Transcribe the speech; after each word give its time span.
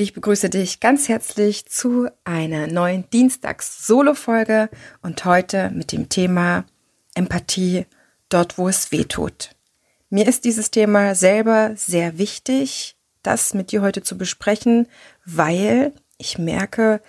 Ich 0.00 0.14
begrüße 0.14 0.48
dich 0.48 0.80
ganz 0.80 1.10
herzlich 1.10 1.66
zu 1.66 2.08
einer 2.24 2.68
neuen 2.68 3.04
Dienstags-Solo-Folge 3.10 4.70
und 5.02 5.26
heute 5.26 5.70
mit 5.74 5.92
dem 5.92 6.08
Thema 6.08 6.64
Empathie 7.12 7.84
dort, 8.30 8.56
wo 8.56 8.66
es 8.66 8.92
weh 8.92 9.04
tut. 9.04 9.50
Mir 10.08 10.26
ist 10.26 10.46
dieses 10.46 10.70
Thema 10.70 11.14
selber 11.14 11.72
sehr 11.76 12.16
wichtig, 12.16 12.96
das 13.22 13.52
mit 13.52 13.72
dir 13.72 13.82
heute 13.82 14.02
zu 14.02 14.16
besprechen, 14.16 14.86
weil 15.26 15.92
ich 16.16 16.38
merke, 16.38 17.02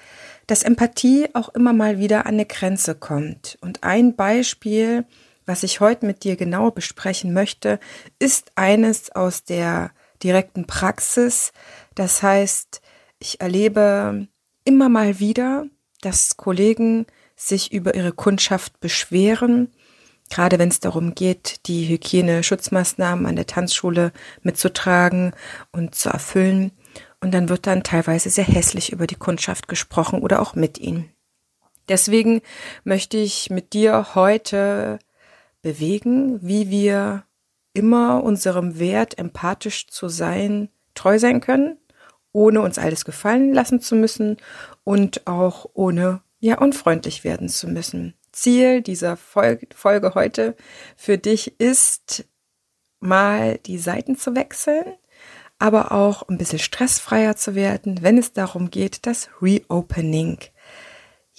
dass 0.48 0.64
Empathie 0.64 1.30
auch 1.32 1.48
immer 1.48 1.72
mal 1.72 1.98
wieder 1.98 2.26
an 2.26 2.34
eine 2.34 2.46
Grenze 2.46 2.94
kommt. 2.94 3.58
Und 3.62 3.86
ein 3.86 4.18
Beispiel, 4.18 5.06
was 5.46 5.64
ich 5.64 5.80
heute 5.80 6.06
mit 6.06 6.26
dir 6.26 6.36
genau 6.36 6.72
besprechen 6.72 7.32
möchte, 7.32 7.80
ist 8.20 8.52
eines 8.56 9.16
aus 9.16 9.46
der 9.46 9.92
direkten 10.24 10.66
Praxis. 10.68 11.52
Das 11.96 12.24
heißt, 12.24 12.82
ich 13.20 13.42
erlebe 13.42 14.28
immer 14.64 14.90
mal 14.90 15.20
wieder, 15.20 15.66
dass 16.02 16.38
Kollegen 16.38 17.06
sich 17.36 17.72
über 17.72 17.96
ihre 17.96 18.12
Kundschaft 18.12 18.80
beschweren, 18.80 19.72
gerade 20.30 20.60
wenn 20.60 20.70
es 20.70 20.80
darum 20.80 21.16
geht, 21.16 21.68
die 21.68 21.88
Hygiene-Schutzmaßnahmen 21.88 23.26
an 23.26 23.36
der 23.36 23.48
Tanzschule 23.48 24.12
mitzutragen 24.42 25.34
und 25.72 25.96
zu 25.96 26.10
erfüllen. 26.10 26.72
Und 27.20 27.34
dann 27.34 27.50
wird 27.50 27.68
dann 27.68 27.84
teilweise 27.84 28.30
sehr 28.30 28.46
hässlich 28.46 28.92
über 28.92 29.06
die 29.06 29.16
Kundschaft 29.16 29.68
gesprochen 29.68 30.22
oder 30.22 30.42
auch 30.42 30.56
mit 30.56 30.80
ihnen. 30.80 31.12
Deswegen 31.90 32.42
möchte 32.84 33.18
ich 33.18 33.50
mit 33.50 33.74
dir 33.74 34.16
heute 34.16 35.00
bewegen, 35.62 36.40
wie 36.42 36.70
wir 36.70 37.24
immer 37.74 38.24
unserem 38.24 38.80
Wert, 38.80 39.18
empathisch 39.18 39.88
zu 39.88 40.08
sein, 40.08 40.70
treu 40.94 41.20
sein 41.20 41.42
können, 41.42 41.78
ohne 42.32 42.62
uns 42.62 42.78
alles 42.78 43.06
gefallen 43.06 43.54
lassen 43.54 43.82
zu 43.82 43.96
müssen 43.96 44.38
und 44.84 45.28
auch 45.28 45.70
ohne 45.74 46.22
ja 46.40 46.58
unfreundlich 46.58 47.24
werden 47.24 47.50
zu 47.50 47.68
müssen. 47.68 48.16
Ziel 48.32 48.82
dieser 48.82 49.18
Folge 49.18 50.16
heute 50.16 50.56
für 50.96 51.18
dich 51.18 51.60
ist, 51.60 52.26
mal 53.00 53.58
die 53.60 53.78
Seiten 53.78 54.16
zu 54.16 54.36
wechseln, 54.36 54.86
aber 55.60 55.92
auch 55.92 56.28
ein 56.28 56.38
bisschen 56.38 56.60
stressfreier 56.60 57.36
zu 57.36 57.56
werden, 57.56 58.02
wenn 58.02 58.18
es 58.18 58.34
darum 58.34 58.72
geht, 58.72 59.06
das 59.06 59.30
Reopening 59.42 60.40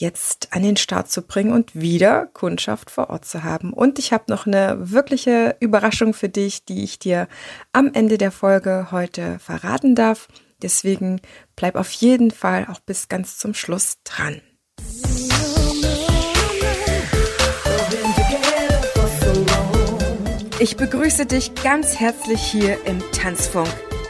jetzt 0.03 0.49
an 0.51 0.63
den 0.63 0.77
Start 0.77 1.11
zu 1.11 1.23
bringen 1.23 1.53
und 1.53 1.75
wieder 1.75 2.27
Kundschaft 2.27 2.91
vor 2.91 3.09
Ort 3.09 3.25
zu 3.25 3.45
haben. 3.45 3.73
Und 3.73 3.99
ich 3.99 4.13
habe 4.13 4.25
noch 4.27 4.47
eine 4.47 4.77
wirkliche 4.79 5.57
Überraschung 5.61 6.13
für 6.13 6.29
dich, 6.29 6.65
die 6.65 6.83
ich 6.83 6.99
dir 6.99 7.29
am 7.73 7.91
Ende 7.95 8.19
der 8.19 8.33
Folge 8.33 8.89
heute 8.91 9.39
verraten 9.39 9.95
darf. 9.95 10.29
Deswegen 10.61 11.21
bleib 11.57 11.77
auf 11.77 11.91
jeden 11.93 12.33
Fall 12.33 12.67
auch 12.71 12.81
bis 12.81 13.09
ganz 13.09 13.39
zum 13.39 13.55
Schluss 13.55 13.99
dran. 14.05 14.43
Ich 20.59 20.77
begrüße 20.77 21.27
dich 21.27 21.55
ganz 21.63 21.99
herzlich 21.99 22.41
hier 22.41 22.85
im 22.87 23.01
Tanzfunk, 23.13 23.69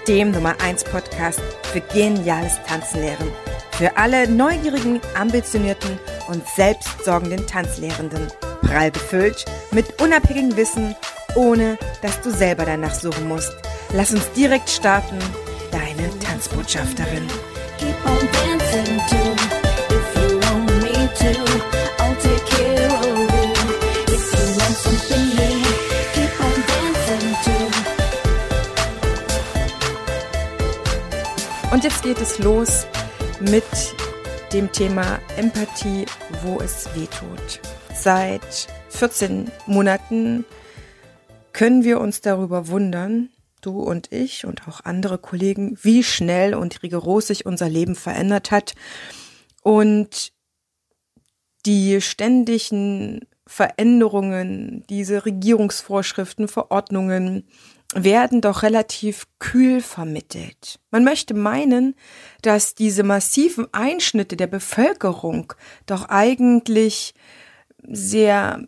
dem 0.09 0.33
Nummer 0.33 0.61
1 0.61 0.85
Podcast 0.85 1.41
für 1.73 1.81
geniales 1.81 2.59
Tanzenlehren. 2.67 3.31
Für 3.73 3.97
alle 3.97 4.29
neugierigen, 4.29 5.01
ambitionierten 5.15 5.99
und 6.29 6.47
selbstsorgenden 6.57 7.47
Tanzlehrenden. 7.47 8.29
Prall 8.63 8.91
befüllt 8.91 9.45
mit 9.73 10.01
unabhängigem 10.01 10.57
Wissen, 10.57 10.95
ohne 11.35 11.79
dass 12.01 12.21
du 12.21 12.31
selber 12.31 12.65
danach 12.65 12.95
suchen 12.95 13.27
musst. 13.29 13.53
Lass 13.93 14.13
uns 14.13 14.31
direkt 14.33 14.71
starten. 14.71 15.19
Deine 15.71 16.11
Tanzbotschafterin. 16.21 17.27
Keep 17.79 17.97
on 18.07 18.29
dancing 18.33 19.01
too, 19.09 19.33
if 19.91 20.15
you 20.17 20.39
want 20.41 20.71
me 20.83 21.09
to. 21.19 21.31
I'll 21.99 22.17
take 22.17 22.45
care 22.47 22.89
of 22.89 23.03
you. 23.19 23.29
If 24.15 24.25
you 24.33 24.47
want 24.61 24.77
something 24.77 25.25
new, 25.35 25.59
keep 26.15 26.35
on 26.41 26.55
dancing 26.69 27.35
too. 27.43 27.67
Und 31.73 31.83
jetzt 31.85 32.03
geht 32.03 32.21
es 32.21 32.39
los 32.39 32.87
mit 33.43 33.65
dem 34.53 34.71
Thema 34.71 35.19
Empathie, 35.37 36.07
wo 36.43 36.59
es 36.61 36.89
weh 36.95 37.07
tut. 37.07 37.61
Seit 37.95 38.69
14 38.91 39.51
Monaten 39.67 40.45
können 41.53 41.85
wir 41.85 42.01
uns 42.01 42.21
darüber 42.21 42.69
wundern, 42.69 43.31
du 43.61 43.81
und 43.81 44.13
ich 44.13 44.45
und 44.45 44.69
auch 44.69 44.85
andere 44.85 45.19
Kollegen, 45.19 45.77
wie 45.83 46.03
schnell 46.03 46.55
und 46.55 46.83
rigoros 46.83 47.29
sich 47.29 47.47
unser 47.47 47.69
Leben 47.69 47.95
verändert 47.95 48.51
hat 48.51 48.75
und 49.63 50.33
die 51.67 52.01
ständigen 52.01 53.21
Veränderungen, 53.47 54.85
diese 54.89 55.25
Regierungsvorschriften, 55.25 56.49
Verordnungen, 56.49 57.47
werden 57.95 58.41
doch 58.41 58.63
relativ 58.63 59.27
kühl 59.39 59.81
vermittelt. 59.81 60.81
Man 60.91 61.05
möchte 61.05 61.35
meinen, 61.35 61.95
dass 62.41 62.75
diese 62.75 63.03
massiven 63.03 63.67
Einschnitte 63.73 64.37
der 64.37 64.47
Bevölkerung 64.47 65.53
doch 65.87 66.09
eigentlich 66.09 67.15
sehr 67.83 68.67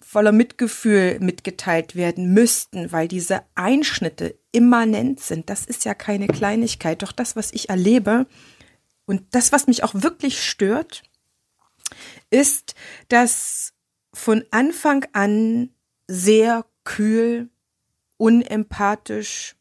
voller 0.00 0.32
Mitgefühl 0.32 1.18
mitgeteilt 1.20 1.96
werden 1.96 2.32
müssten, 2.32 2.92
weil 2.92 3.08
diese 3.08 3.42
Einschnitte 3.54 4.38
immanent 4.52 5.20
sind. 5.20 5.50
Das 5.50 5.66
ist 5.66 5.84
ja 5.84 5.94
keine 5.94 6.28
Kleinigkeit. 6.28 7.02
Doch 7.02 7.12
das, 7.12 7.36
was 7.36 7.52
ich 7.52 7.68
erlebe 7.68 8.26
und 9.04 9.22
das, 9.32 9.52
was 9.52 9.66
mich 9.66 9.84
auch 9.84 9.94
wirklich 9.94 10.42
stört, 10.42 11.02
ist, 12.30 12.74
dass 13.08 13.74
von 14.14 14.44
Anfang 14.50 15.04
an 15.12 15.70
sehr 16.08 16.64
kühl 16.84 17.50
unempathisch 18.16 19.56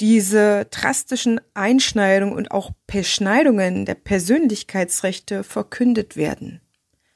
diese 0.00 0.66
drastischen 0.70 1.40
Einschneidungen 1.54 2.34
und 2.34 2.50
auch 2.50 2.70
Beschneidungen 2.86 3.84
der 3.84 3.96
Persönlichkeitsrechte 3.96 5.42
verkündet 5.42 6.16
werden. 6.16 6.60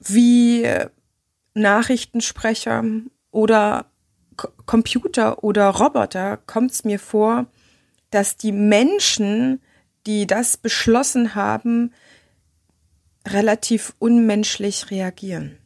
Wie 0.00 0.68
Nachrichtensprecher 1.54 2.84
oder 3.30 3.86
K 4.36 4.48
Computer 4.66 5.44
oder 5.44 5.68
Roboter 5.68 6.38
kommt 6.38 6.72
es 6.72 6.84
mir 6.84 6.98
vor, 6.98 7.46
dass 8.10 8.36
die 8.36 8.52
Menschen, 8.52 9.60
die 10.06 10.26
das 10.26 10.56
beschlossen 10.56 11.34
haben, 11.34 11.92
relativ 13.26 13.94
unmenschlich 13.98 14.90
reagieren. 14.90 15.58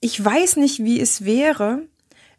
Ich 0.00 0.22
weiß 0.24 0.56
nicht, 0.56 0.84
wie 0.84 1.00
es 1.00 1.24
wäre, 1.24 1.82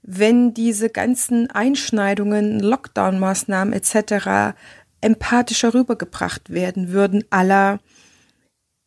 wenn 0.07 0.53
diese 0.53 0.89
ganzen 0.89 1.51
Einschneidungen, 1.51 2.61
Lockdown-Maßnahmen 2.61 3.73
etc. 3.73 4.55
empathischer 5.01 5.73
rübergebracht 5.73 6.49
werden 6.49 6.93
würden, 6.93 7.25
aller 7.29 7.79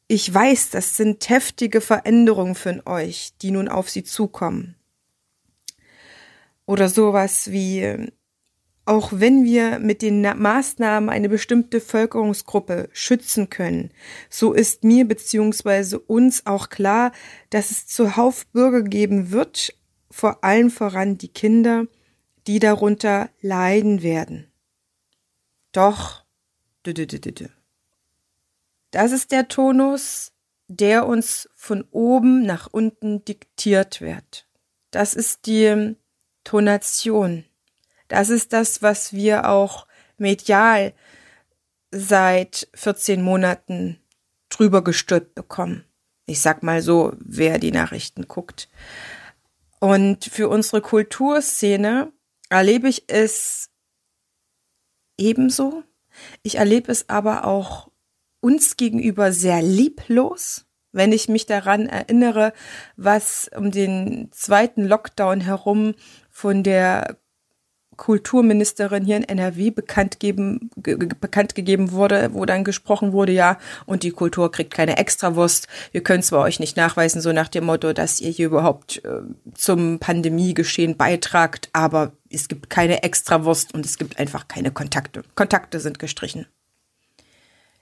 ich 0.08 0.32
weiß, 0.34 0.70
das 0.70 0.96
sind 0.96 1.28
heftige 1.28 1.80
Veränderungen 1.80 2.56
für 2.56 2.84
euch, 2.84 3.34
die 3.42 3.52
nun 3.52 3.68
auf 3.68 3.88
sie 3.88 4.02
zukommen. 4.02 4.74
Oder 6.66 6.88
sowas 6.88 7.52
wie, 7.52 8.10
auch 8.86 9.12
wenn 9.14 9.44
wir 9.44 9.78
mit 9.78 10.02
den 10.02 10.22
Maßnahmen 10.22 11.10
eine 11.10 11.28
bestimmte 11.28 11.78
Bevölkerungsgruppe 11.78 12.88
schützen 12.92 13.50
können, 13.50 13.90
so 14.30 14.52
ist 14.52 14.84
mir 14.84 15.06
beziehungsweise 15.06 16.00
uns 16.00 16.46
auch 16.46 16.70
klar, 16.70 17.12
dass 17.50 17.70
es 17.70 17.86
zuhauf 17.86 18.46
Bürger 18.46 18.82
geben 18.82 19.30
wird, 19.30 19.74
vor 20.10 20.44
allem 20.44 20.70
voran 20.70 21.18
die 21.18 21.28
Kinder, 21.28 21.86
die 22.46 22.58
darunter 22.58 23.30
leiden 23.40 24.02
werden. 24.02 24.50
Doch, 25.72 26.24
das 28.90 29.12
ist 29.12 29.30
der 29.30 29.48
Tonus, 29.48 30.32
der 30.68 31.06
uns 31.06 31.48
von 31.54 31.84
oben 31.90 32.44
nach 32.44 32.68
unten 32.70 33.24
diktiert 33.24 34.00
wird. 34.00 34.46
Das 34.90 35.14
ist 35.14 35.46
die 35.46 35.96
Tonation. 36.44 37.44
Das 38.08 38.28
ist 38.30 38.52
das, 38.52 38.82
was 38.82 39.12
wir 39.12 39.48
auch 39.48 39.86
medial 40.16 40.92
seit 41.92 42.68
14 42.74 43.22
Monaten 43.22 44.00
drüber 44.48 44.82
gestülpt 44.82 45.34
bekommen. 45.34 45.84
Ich 46.26 46.40
sag 46.40 46.62
mal 46.62 46.82
so, 46.82 47.12
wer 47.18 47.58
die 47.58 47.72
Nachrichten 47.72 48.28
guckt. 48.28 48.68
Und 49.80 50.26
für 50.26 50.48
unsere 50.48 50.82
Kulturszene 50.82 52.12
erlebe 52.50 52.88
ich 52.88 53.04
es 53.08 53.70
ebenso. 55.18 55.82
Ich 56.42 56.56
erlebe 56.56 56.92
es 56.92 57.08
aber 57.08 57.44
auch 57.44 57.90
uns 58.40 58.76
gegenüber 58.76 59.32
sehr 59.32 59.62
lieblos, 59.62 60.66
wenn 60.92 61.12
ich 61.12 61.28
mich 61.28 61.46
daran 61.46 61.86
erinnere, 61.86 62.52
was 62.96 63.50
um 63.56 63.70
den 63.70 64.30
zweiten 64.32 64.84
Lockdown 64.84 65.40
herum 65.40 65.94
von 66.28 66.62
der 66.62 67.19
Kulturministerin 68.00 69.04
hier 69.04 69.18
in 69.18 69.24
NRW 69.24 69.70
bekannt, 69.70 70.20
geben, 70.20 70.70
ge 70.78 70.96
bekannt 70.96 71.54
gegeben 71.54 71.92
wurde, 71.92 72.32
wo 72.32 72.46
dann 72.46 72.64
gesprochen 72.64 73.12
wurde, 73.12 73.32
ja, 73.32 73.58
und 73.84 74.04
die 74.04 74.10
Kultur 74.10 74.50
kriegt 74.50 74.72
keine 74.72 74.96
Extrawurst. 74.96 75.68
Wir 75.92 76.02
können 76.02 76.22
zwar 76.22 76.40
euch 76.40 76.60
nicht 76.60 76.78
nachweisen, 76.78 77.20
so 77.20 77.30
nach 77.32 77.48
dem 77.48 77.64
Motto, 77.64 77.92
dass 77.92 78.18
ihr 78.18 78.30
hier 78.30 78.46
überhaupt 78.46 79.04
äh, 79.04 79.20
zum 79.54 79.98
Pandemiegeschehen 79.98 80.96
beitragt, 80.96 81.68
aber 81.74 82.12
es 82.30 82.48
gibt 82.48 82.70
keine 82.70 83.02
Extrawurst 83.02 83.74
und 83.74 83.84
es 83.84 83.98
gibt 83.98 84.18
einfach 84.18 84.48
keine 84.48 84.70
Kontakte. 84.70 85.22
Kontakte 85.34 85.78
sind 85.78 85.98
gestrichen. 85.98 86.46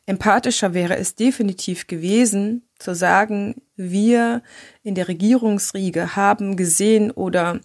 Empathischer 0.06 0.74
wäre 0.74 0.96
es 0.96 1.14
definitiv 1.14 1.86
gewesen, 1.86 2.62
zu 2.80 2.92
sagen, 2.92 3.62
wir 3.76 4.42
in 4.82 4.96
der 4.96 5.06
Regierungsriege 5.06 6.16
haben 6.16 6.56
gesehen 6.56 7.12
oder 7.12 7.60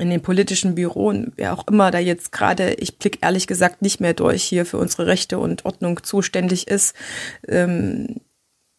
in 0.00 0.10
den 0.10 0.22
politischen 0.22 0.74
Büroen, 0.74 1.32
wer 1.36 1.52
auch 1.52 1.66
immer 1.68 1.90
da 1.90 1.98
jetzt 1.98 2.32
gerade, 2.32 2.74
ich 2.74 2.98
blick 2.98 3.18
ehrlich 3.22 3.46
gesagt 3.46 3.82
nicht 3.82 4.00
mehr 4.00 4.14
durch, 4.14 4.42
hier 4.42 4.66
für 4.66 4.78
unsere 4.78 5.06
Rechte 5.06 5.38
und 5.38 5.64
Ordnung 5.64 6.02
zuständig 6.02 6.68
ist. 6.68 6.94
Ähm, 7.46 8.20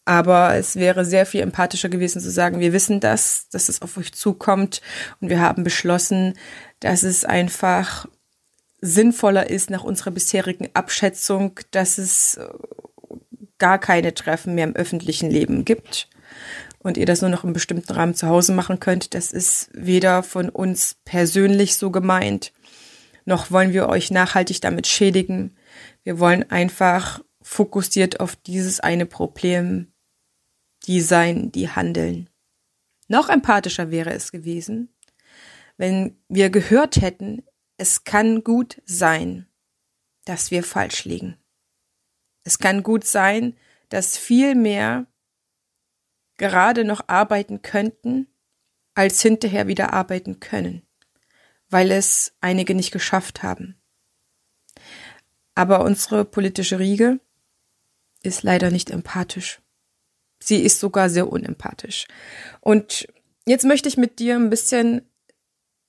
aber 0.05 0.55
es 0.55 0.77
wäre 0.77 1.03
sehr 1.03 1.25
viel 1.25 1.41
empathischer 1.41 1.89
gewesen 1.89 2.21
zu 2.21 2.31
sagen, 2.31 2.61
wir 2.61 2.71
wissen 2.71 3.01
das, 3.01 3.49
dass 3.49 3.67
es 3.67 3.81
auf 3.81 3.97
euch 3.97 4.13
zukommt 4.13 4.81
und 5.19 5.29
wir 5.29 5.41
haben 5.41 5.63
beschlossen, 5.65 6.35
dass 6.79 7.03
es 7.03 7.25
einfach 7.25 8.07
sinnvoller 8.79 9.49
ist 9.49 9.69
nach 9.69 9.83
unserer 9.83 10.11
bisherigen 10.11 10.69
Abschätzung, 10.73 11.59
dass 11.71 11.97
es 11.97 12.39
gar 13.57 13.79
keine 13.79 14.13
Treffen 14.13 14.55
mehr 14.55 14.65
im 14.65 14.75
öffentlichen 14.75 15.29
Leben 15.29 15.65
gibt 15.65 16.07
und 16.87 16.95
ihr 16.95 17.05
das 17.05 17.19
nur 17.19 17.29
noch 17.29 17.43
im 17.43 17.51
bestimmten 17.51 17.91
Rahmen 17.91 18.15
zu 18.15 18.27
Hause 18.27 18.53
machen 18.53 18.79
könnt, 18.79 19.13
das 19.13 19.33
ist 19.33 19.69
weder 19.73 20.23
von 20.23 20.47
uns 20.47 20.95
persönlich 21.03 21.75
so 21.75 21.91
gemeint, 21.91 22.53
noch 23.25 23.51
wollen 23.51 23.73
wir 23.73 23.89
euch 23.89 24.09
nachhaltig 24.09 24.61
damit 24.61 24.87
schädigen. 24.87 25.53
Wir 26.03 26.17
wollen 26.17 26.49
einfach 26.49 27.21
fokussiert 27.41 28.21
auf 28.21 28.37
dieses 28.37 28.79
eine 28.79 29.05
Problem, 29.05 29.91
die 30.85 31.01
sein, 31.01 31.51
die 31.51 31.67
handeln. 31.69 32.29
Noch 33.09 33.27
empathischer 33.27 33.91
wäre 33.91 34.13
es 34.13 34.31
gewesen, 34.31 34.95
wenn 35.75 36.15
wir 36.29 36.49
gehört 36.49 37.01
hätten, 37.01 37.43
es 37.75 38.05
kann 38.05 38.45
gut 38.45 38.81
sein, 38.85 39.45
dass 40.23 40.51
wir 40.51 40.63
falsch 40.63 41.03
liegen. 41.03 41.35
Es 42.45 42.59
kann 42.59 42.81
gut 42.81 43.03
sein, 43.03 43.57
dass 43.89 44.17
viel 44.17 44.55
mehr 44.55 45.05
gerade 46.37 46.83
noch 46.83 47.07
arbeiten 47.07 47.61
könnten, 47.61 48.27
als 48.95 49.21
hinterher 49.21 49.67
wieder 49.67 49.93
arbeiten 49.93 50.39
können, 50.39 50.81
weil 51.69 51.91
es 51.91 52.33
einige 52.41 52.73
nicht 52.73 52.91
geschafft 52.91 53.43
haben. 53.43 53.75
Aber 55.55 55.83
unsere 55.83 56.25
politische 56.25 56.79
Riege 56.79 57.19
ist 58.23 58.43
leider 58.43 58.71
nicht 58.71 58.89
empathisch. 58.89 59.61
Sie 60.39 60.61
ist 60.61 60.79
sogar 60.79 61.09
sehr 61.09 61.31
unempathisch. 61.31 62.07
Und 62.59 63.07
jetzt 63.45 63.65
möchte 63.65 63.89
ich 63.89 63.97
mit 63.97 64.19
dir 64.19 64.35
ein 64.35 64.49
bisschen 64.49 65.01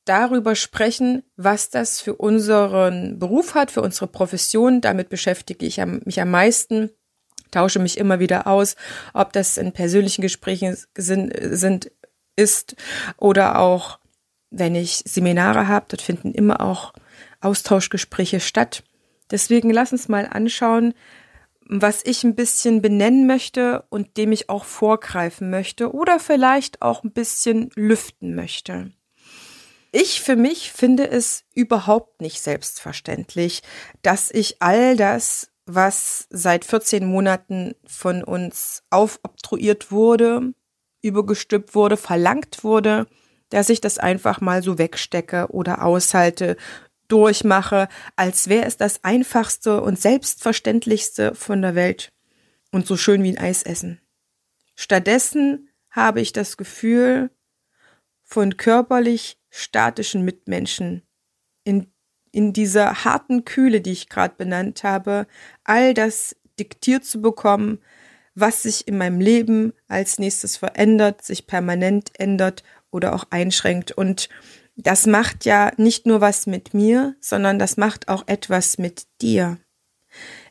darüber 0.05 0.55
sprechen, 0.55 1.23
was 1.37 1.69
das 1.69 2.01
für 2.01 2.15
unseren 2.15 3.19
Beruf 3.19 3.55
hat, 3.55 3.71
für 3.71 3.83
unsere 3.83 4.07
Profession. 4.07 4.81
Damit 4.81 5.11
beschäftige 5.11 5.67
ich 5.67 5.85
mich 6.05 6.21
am 6.21 6.31
meisten 6.31 6.91
tausche 7.51 7.79
mich 7.79 7.99
immer 7.99 8.21
wieder 8.21 8.47
aus, 8.47 8.77
ob 9.15 9.33
das 9.33 9.57
in 9.57 9.73
persönlichen 9.73 10.23
Gesprächen 10.23 10.77
sind, 10.97 11.33
sind 11.41 11.91
ist 12.37 12.77
oder 13.17 13.59
auch 13.59 13.99
wenn 14.51 14.75
ich 14.75 15.03
Seminare 15.05 15.69
habe, 15.69 15.87
dort 15.89 16.03
finden 16.03 16.33
immer 16.33 16.61
auch 16.61 16.95
Austauschgespräche 17.41 18.41
statt. 18.41 18.83
Deswegen 19.31 19.71
lass 19.71 19.93
uns 19.93 20.09
mal 20.09 20.27
anschauen, 20.27 20.95
was 21.69 22.01
ich 22.05 22.25
ein 22.25 22.35
bisschen 22.35 22.81
benennen 22.81 23.27
möchte 23.27 23.85
und 23.91 24.17
dem 24.17 24.33
ich 24.33 24.49
auch 24.49 24.65
vorgreifen 24.65 25.51
möchte 25.51 25.93
oder 25.93 26.19
vielleicht 26.19 26.81
auch 26.81 27.05
ein 27.05 27.13
bisschen 27.13 27.71
lüften 27.75 28.35
möchte. 28.35 28.91
Ich 29.93 30.21
für 30.23 30.37
mich 30.37 30.73
finde 30.73 31.09
es 31.09 31.45
überhaupt 31.55 32.21
nicht 32.21 32.41
selbstverständlich, 32.41 33.63
dass 34.03 34.31
ich 34.31 34.63
all 34.63 34.97
das 34.97 35.51
was 35.69 36.27
seit 36.31 36.65
14 36.65 37.07
Monaten 37.07 37.75
von 37.87 38.25
uns 38.25 38.83
aufobtruiert 38.91 39.93
wurde, 39.93 40.55
übergestülpt 41.03 41.75
wurde, 41.75 41.97
verlangt 41.97 42.65
wurde, 42.65 43.07
dass 43.51 43.69
ich 43.69 43.81
das 43.81 43.99
einfach 43.99 44.41
mal 44.41 44.63
so 44.63 44.79
wegstecke 44.79 45.49
oder 45.51 45.85
aushalte, 45.85 46.57
durchmache, 47.09 47.89
als 48.17 48.49
wäre 48.49 48.67
es 48.67 48.77
das 48.77 49.03
einfachste 49.03 49.81
und 49.81 49.99
selbstverständlichste 49.99 51.35
von 51.35 51.63
der 51.63 51.75
Welt 51.75 52.13
und 52.71 52.87
so 52.87 52.97
schön 52.97 53.23
wie 53.23 53.31
ein 53.31 53.39
Eis 53.39 53.63
essen. 53.63 54.01
Stattdessen 54.77 55.71
habe 55.91 56.21
ich 56.21 56.33
das 56.33 56.57
Gefühl, 56.57 57.31
von 58.23 58.59
körperlich 58.59 59.39
statischen 59.49 60.23
Mitmenschen 60.23 61.03
in 61.65 61.91
in 62.33 62.53
dieser 62.53 63.05
harten 63.05 63.45
Kühle, 63.45 63.81
die 63.81 63.93
ich 63.93 64.09
gerade 64.09 64.35
benannt 64.37 64.85
habe, 64.85 65.27
all 65.65 65.95
das 65.95 66.37
diktiert 66.59 67.05
zu 67.05 67.21
bekommen, 67.21 67.79
was 68.35 68.63
sich 68.63 68.87
in 68.87 68.99
meinem 68.99 69.21
Leben 69.21 69.73
als 69.89 70.19
nächstes 70.19 70.57
verändert, 70.57 71.25
sich 71.25 71.47
permanent 71.47 72.11
ändert 72.19 72.63
oder 72.91 73.15
auch 73.15 73.25
einschränkt. 73.31 73.93
Und 73.93 74.29
das 74.77 75.07
macht 75.07 75.45
ja 75.45 75.73
nicht 75.77 76.07
nur 76.07 76.21
was 76.21 76.47
mit 76.47 76.75
mir, 76.75 77.17
sondern 77.21 77.59
das 77.59 77.77
macht 77.77 78.09
auch 78.09 78.25
etwas 78.27 78.79
mit 78.79 79.07
dir. 79.21 79.59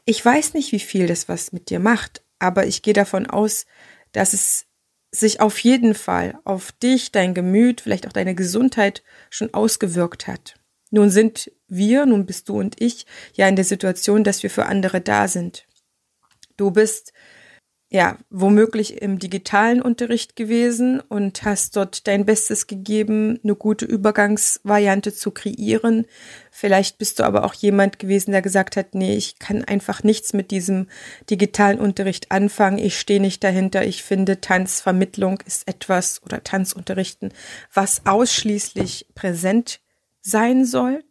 Ich 0.06 0.24
weiß 0.24 0.54
nicht, 0.54 0.72
wie 0.72 0.80
viel 0.80 1.08
das 1.08 1.30
was 1.30 1.52
mit 1.52 1.70
dir 1.70 1.80
macht, 1.80 2.24
aber 2.40 2.66
ich 2.66 2.82
gehe 2.82 2.94
davon 2.94 3.26
aus, 3.26 3.66
dass 4.12 4.34
es 4.34 4.66
sich 5.12 5.40
auf 5.40 5.58
jeden 5.60 5.96
Fall 5.96 6.40
auf 6.44 6.72
dich, 6.72 7.12
dein 7.12 7.34
Gemüt, 7.34 7.82
vielleicht 7.82 8.08
auch 8.08 8.14
deine 8.14 8.36
Gesundheit 8.36 9.04
schon 9.30 9.54
ausgewirkt 9.54 10.28
hat. 10.28 10.57
Nun 10.90 11.10
sind 11.10 11.52
wir, 11.68 12.06
nun 12.06 12.26
bist 12.26 12.50
du 12.50 12.60
und 12.60 12.82
ich, 12.82 13.06
ja 13.34 13.48
in 13.48 13.56
der 13.56 13.66
Situation, 13.66 14.24
dass 14.24 14.44
wir 14.44 14.50
für 14.50 14.66
andere 14.66 15.02
da 15.02 15.28
sind. 15.28 15.66
Du 16.56 16.72
bist 16.72 17.14
ja 17.90 18.18
womöglich 18.30 19.02
im 19.02 19.18
digitalen 19.18 19.82
Unterricht 19.82 20.36
gewesen 20.36 21.00
und 21.00 21.44
hast 21.44 21.78
dort 21.78 22.06
dein 22.08 22.26
Bestes 22.26 22.68
gegeben, 22.68 23.40
eine 23.44 23.56
gute 23.56 23.86
Übergangsvariante 23.86 25.14
zu 25.14 25.32
kreieren. 25.32 26.06
Vielleicht 26.52 26.98
bist 26.98 27.20
du 27.20 27.24
aber 27.24 27.46
auch 27.46 27.54
jemand 27.54 27.98
gewesen, 27.98 28.32
der 28.32 28.42
gesagt 28.42 28.76
hat, 28.76 28.94
nee, 28.94 29.16
ich 29.16 29.40
kann 29.40 29.64
einfach 29.64 30.04
nichts 30.04 30.34
mit 30.34 30.52
diesem 30.52 30.88
digitalen 31.30 31.80
Unterricht 31.80 32.32
anfangen. 32.32 32.78
Ich 32.78 33.00
stehe 33.00 33.22
nicht 33.22 33.44
dahinter. 33.44 33.86
Ich 33.86 34.04
finde, 34.04 34.42
Tanzvermittlung 34.42 35.40
ist 35.46 35.68
etwas 35.68 36.22
oder 36.24 36.44
Tanzunterrichten, 36.44 37.32
was 37.74 38.06
ausschließlich 38.06 39.08
präsent 39.16 39.80
sein 40.28 40.66
soll. 40.66 41.04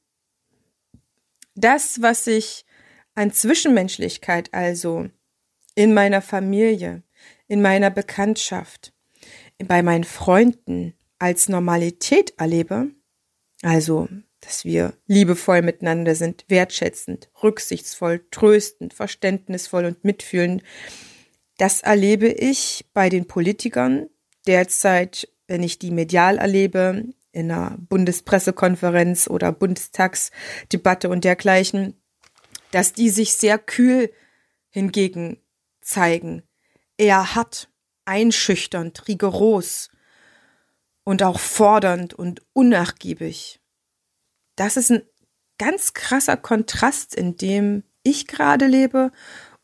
Das, 1.55 2.03
was 2.03 2.27
ich 2.27 2.67
an 3.15 3.33
Zwischenmenschlichkeit 3.33 4.53
also 4.53 5.09
in 5.75 5.95
meiner 5.95 6.21
Familie, 6.21 7.03
in 7.49 7.63
meiner 7.63 7.91
Bekanntschaft, 7.91 8.93
bei 9.59 9.83
meinen 9.83 10.05
Freunden 10.05 10.93
als 11.19 11.49
Normalität 11.49 12.35
erlebe, 12.37 12.91
also 13.63 14.09
dass 14.41 14.65
wir 14.67 14.93
liebevoll 15.07 15.63
miteinander 15.63 16.15
sind, 16.15 16.45
wertschätzend, 16.49 17.31
rücksichtsvoll, 17.43 18.25
tröstend, 18.31 18.93
verständnisvoll 18.93 19.87
und 19.87 20.05
mitfühlend, 20.05 20.63
das 21.57 21.81
erlebe 21.81 22.29
ich 22.29 22.85
bei 22.93 23.09
den 23.09 23.27
Politikern 23.27 24.11
derzeit, 24.47 25.29
wenn 25.49 25.63
ich 25.63 25.79
die 25.79 25.91
medial 25.91 26.37
erlebe, 26.37 27.07
in 27.37 27.51
einer 27.51 27.77
Bundespressekonferenz 27.79 29.29
oder 29.29 29.53
Bundestagsdebatte 29.53 31.11
und 31.11 31.23
dergleichen, 31.23 32.01
dass 32.71 32.95
die 32.95 33.11
sich 33.11 33.35
sehr 33.35 33.59
kühl 33.59 34.11
hingegen 34.71 35.39
zeigen, 35.83 36.43
eher 36.97 37.35
hart, 37.35 37.69
einschüchternd, 38.07 39.07
rigoros 39.07 39.91
und 41.05 41.23
auch 41.23 41.39
fordernd 41.39 42.15
und 42.15 42.41
unnachgiebig. 42.55 43.61
Das 44.57 44.79
ist 44.79 44.91
ein 44.91 45.03
ganz 45.59 45.93
krasser 45.93 46.39
Kontrast, 46.39 47.15
in 47.15 47.37
dem 47.37 47.85
ich 48.03 48.27
gerade 48.27 48.67
lebe 48.67 49.13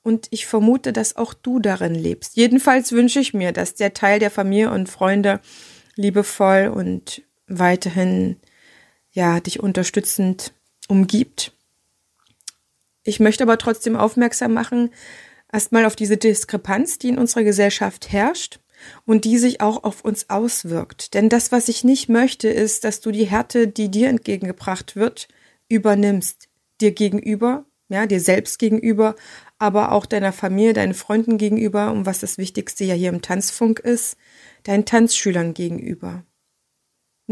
und 0.02 0.26
ich 0.30 0.46
vermute, 0.46 0.92
dass 0.92 1.16
auch 1.16 1.32
du 1.32 1.58
darin 1.58 1.94
lebst. 1.94 2.36
Jedenfalls 2.36 2.92
wünsche 2.92 3.20
ich 3.20 3.32
mir, 3.32 3.52
dass 3.52 3.74
der 3.74 3.94
Teil 3.94 4.18
der 4.18 4.30
Familie 4.30 4.70
und 4.70 4.90
Freunde 4.90 5.40
liebevoll 5.96 6.70
und 6.74 7.22
weiterhin 7.58 8.36
ja 9.10 9.40
dich 9.40 9.60
unterstützend 9.60 10.52
umgibt. 10.88 11.52
Ich 13.04 13.20
möchte 13.20 13.44
aber 13.44 13.58
trotzdem 13.58 13.96
aufmerksam 13.96 14.52
machen, 14.52 14.90
erstmal 15.52 15.84
auf 15.84 15.96
diese 15.96 16.16
Diskrepanz, 16.16 16.98
die 16.98 17.08
in 17.08 17.18
unserer 17.18 17.44
Gesellschaft 17.44 18.12
herrscht 18.12 18.60
und 19.04 19.24
die 19.24 19.38
sich 19.38 19.60
auch 19.60 19.84
auf 19.84 20.04
uns 20.04 20.30
auswirkt. 20.30 21.14
Denn 21.14 21.28
das, 21.28 21.52
was 21.52 21.68
ich 21.68 21.84
nicht 21.84 22.08
möchte, 22.08 22.48
ist, 22.48 22.84
dass 22.84 23.00
du 23.00 23.10
die 23.10 23.24
Härte, 23.24 23.68
die 23.68 23.90
dir 23.90 24.08
entgegengebracht 24.08 24.96
wird, 24.96 25.28
übernimmst. 25.68 26.48
Dir 26.80 26.92
gegenüber, 26.92 27.64
ja, 27.88 28.06
dir 28.06 28.20
selbst 28.20 28.58
gegenüber, 28.58 29.14
aber 29.58 29.92
auch 29.92 30.06
deiner 30.06 30.32
Familie, 30.32 30.72
deinen 30.72 30.94
Freunden 30.94 31.38
gegenüber, 31.38 31.92
um 31.92 32.06
was 32.06 32.18
das 32.18 32.38
Wichtigste 32.38 32.84
ja 32.84 32.94
hier 32.94 33.10
im 33.10 33.22
Tanzfunk 33.22 33.78
ist, 33.78 34.16
deinen 34.64 34.84
Tanzschülern 34.84 35.54
gegenüber. 35.54 36.24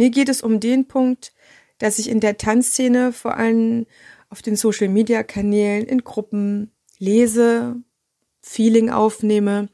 Mir 0.01 0.09
geht 0.09 0.31
es 0.31 0.41
um 0.41 0.61
den 0.61 0.89
Punkt, 0.89 1.35
dass 1.77 1.99
ich 1.99 2.09
in 2.09 2.21
der 2.21 2.39
Tanzszene 2.39 3.13
vor 3.13 3.37
allem 3.37 3.85
auf 4.31 4.41
den 4.41 4.57
Social 4.57 4.89
Media 4.89 5.23
Kanälen, 5.23 5.85
in 5.85 6.05
Gruppen 6.05 6.73
lese, 6.99 7.77
Feeling 8.41 8.89
aufnehme, 8.89 9.69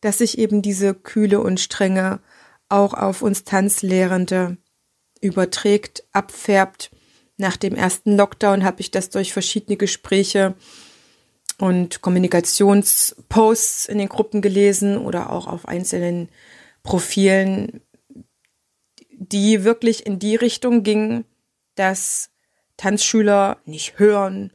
dass 0.00 0.18
sich 0.18 0.38
eben 0.38 0.60
diese 0.60 0.92
Kühle 0.92 1.40
und 1.40 1.60
Strenge 1.60 2.18
auch 2.68 2.94
auf 2.94 3.22
uns 3.22 3.44
Tanzlehrende 3.44 4.56
überträgt, 5.20 6.02
abfärbt. 6.10 6.90
Nach 7.36 7.56
dem 7.56 7.76
ersten 7.76 8.16
Lockdown 8.16 8.64
habe 8.64 8.80
ich 8.80 8.90
das 8.90 9.08
durch 9.08 9.32
verschiedene 9.32 9.76
Gespräche 9.76 10.56
und 11.58 12.02
Kommunikationsposts 12.02 13.86
in 13.86 13.98
den 13.98 14.08
Gruppen 14.08 14.42
gelesen 14.42 14.98
oder 14.98 15.30
auch 15.30 15.46
auf 15.46 15.68
einzelnen 15.68 16.28
Profilen, 16.82 17.82
die 19.20 19.64
wirklich 19.64 20.06
in 20.06 20.18
die 20.18 20.34
Richtung 20.34 20.82
gingen, 20.82 21.24
dass 21.74 22.30
Tanzschüler 22.78 23.58
nicht 23.66 23.98
hören 23.98 24.50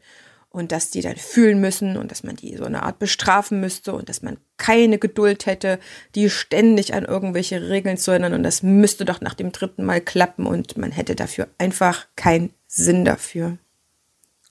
und 0.50 0.72
dass 0.72 0.90
die 0.90 1.02
dann 1.02 1.18
fühlen 1.18 1.62
müssen 1.62 1.98
und 1.98 2.10
dass 2.10 2.24
man 2.24 2.36
die 2.36 2.58
so 2.58 2.66
eine 2.66 2.82
Art 2.82 2.98
bestrafen 2.98 3.60
müsste 3.60 3.94
und 3.94 4.10
dass 4.10 4.24
man 4.24 4.38
keine 4.58 4.98
Geduld 4.98 5.46
hätte, 5.46 5.80
die 6.16 6.30
ständig 6.30 6.94
an 6.96 7.06
irgendwelche 7.06 7.70
Regeln 7.70 7.98
zu 7.98 8.12
erinnern 8.12 8.34
und 8.34 8.44
das 8.44 8.64
müsste 8.64 9.06
doch 9.06 9.22
nach 9.22 9.36
dem 9.36 9.52
dritten 9.52 9.86
Mal 9.86 10.02
klappen 10.02 10.48
und 10.48 10.78
man 10.78 10.92
hätte 10.92 11.16
dafür 11.16 11.48
einfach 11.60 12.08
keinen 12.16 12.52
Sinn 12.68 13.06
dafür. 13.06 13.58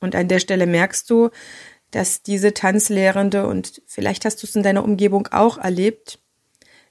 Und 0.01 0.15
an 0.15 0.29
der 0.29 0.39
Stelle 0.39 0.67
merkst 0.67 1.11
du, 1.11 1.31
dass 1.91 2.23
diese 2.23 2.55
Tanzlehrende 2.55 3.47
und 3.47 3.83
vielleicht 3.87 4.25
hast 4.25 4.43
du 4.43 4.47
es 4.47 4.55
in 4.55 4.63
deiner 4.63 4.85
Umgebung 4.85 5.27
auch 5.29 5.59
erlebt, 5.59 6.19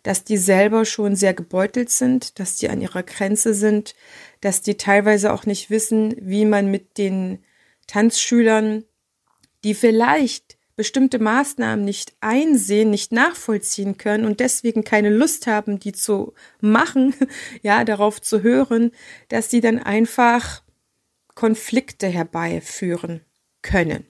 dass 0.03 0.24
die 0.24 0.38
selber 0.38 0.86
schon 0.86 1.15
sehr 1.15 1.33
gebeutelt 1.33 1.89
sind, 1.89 2.39
dass 2.39 2.57
die 2.57 2.69
an 2.69 2.81
ihrer 2.81 3.03
Grenze 3.03 3.53
sind, 3.53 3.95
dass 4.41 4.62
die 4.62 4.75
teilweise 4.75 5.33
auch 5.33 5.45
nicht 5.45 5.69
wissen, 5.69 6.15
wie 6.19 6.45
man 6.45 6.69
mit 6.69 6.98
den 6.98 7.39
Tanzschülern 7.88 8.83
die 9.63 9.74
vielleicht 9.74 10.57
bestimmte 10.75 11.19
Maßnahmen 11.19 11.86
nicht 11.86 12.13
einsehen, 12.19 12.89
nicht 12.89 13.12
nachvollziehen 13.12 13.98
können 13.98 14.25
und 14.25 14.39
deswegen 14.39 14.83
keine 14.83 15.10
Lust 15.10 15.48
haben, 15.48 15.79
die 15.79 15.93
zu 15.93 16.33
machen, 16.60 17.13
ja, 17.62 17.83
darauf 17.83 18.22
zu 18.22 18.41
hören, 18.41 18.91
dass 19.29 19.50
sie 19.50 19.62
dann 19.62 19.79
einfach 19.79 20.63
Konflikte 21.36 22.07
herbeiführen 22.07 23.22
können. 23.62 24.05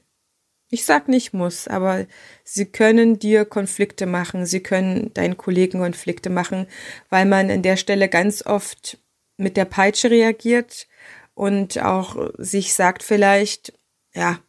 Ich 0.74 0.86
sag 0.86 1.08
nicht 1.08 1.34
muss, 1.34 1.68
aber 1.68 2.08
sie 2.44 2.66
können 2.66 3.20
dir 3.20 3.46
Konflikte 3.46 4.06
machen, 4.06 4.46
sie 4.46 4.62
können 4.62 5.14
deinen 5.14 5.38
Kollegen 5.38 5.80
Konflikte 5.80 6.30
machen, 6.30 6.66
weil 7.10 7.26
man 7.26 7.52
an 7.52 7.62
der 7.62 7.78
Stelle 7.78 8.10
ganz 8.10 8.44
oft 8.46 8.98
mit 9.38 9.56
der 9.56 9.66
Peitsche 9.66 10.10
reagiert 10.10 10.88
und 11.36 11.80
auch 11.80 12.32
sich 12.38 12.74
sagt 12.74 13.04
vielleicht, 13.04 13.74
ja, 14.16 14.40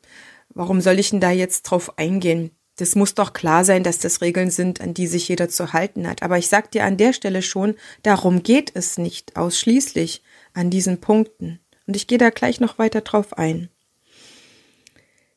Warum 0.55 0.81
soll 0.81 1.01
ich 1.01 1.11
denn 1.11 1.21
da 1.21 1.33
jetzt 1.33 1.65
drauf 1.65 1.99
eingehen? 1.99 2.53
Das 2.77 2.95
muss 2.95 3.15
doch 3.15 3.33
klar 3.33 3.65
sein, 3.65 3.83
dass 3.83 3.99
das 3.99 4.21
Regeln 4.21 4.51
sind, 4.51 4.81
an 4.81 4.95
die 4.95 5.07
sich 5.07 5.29
jeder 5.29 5.49
zu 5.49 5.73
halten 5.73 6.09
hat. 6.09 6.23
Aber 6.23 6.39
ich 6.39 6.49
sag 6.49 6.71
dir 6.71 6.85
an 6.85 6.97
der 6.97 7.13
Stelle 7.13 7.43
schon, 7.43 7.75
darum 8.03 8.43
geht 8.43 8.71
es 8.75 8.97
nicht 8.97 9.37
ausschließlich 9.37 10.23
an 10.55 10.71
diesen 10.71 11.01
Punkten. 11.01 11.61
Und 11.87 11.97
ich 11.97 12.07
gehe 12.07 12.19
da 12.19 12.31
gleich 12.31 12.61
noch 12.61 12.79
weiter 12.79 13.01
drauf 13.01 13.37
ein. 13.37 13.69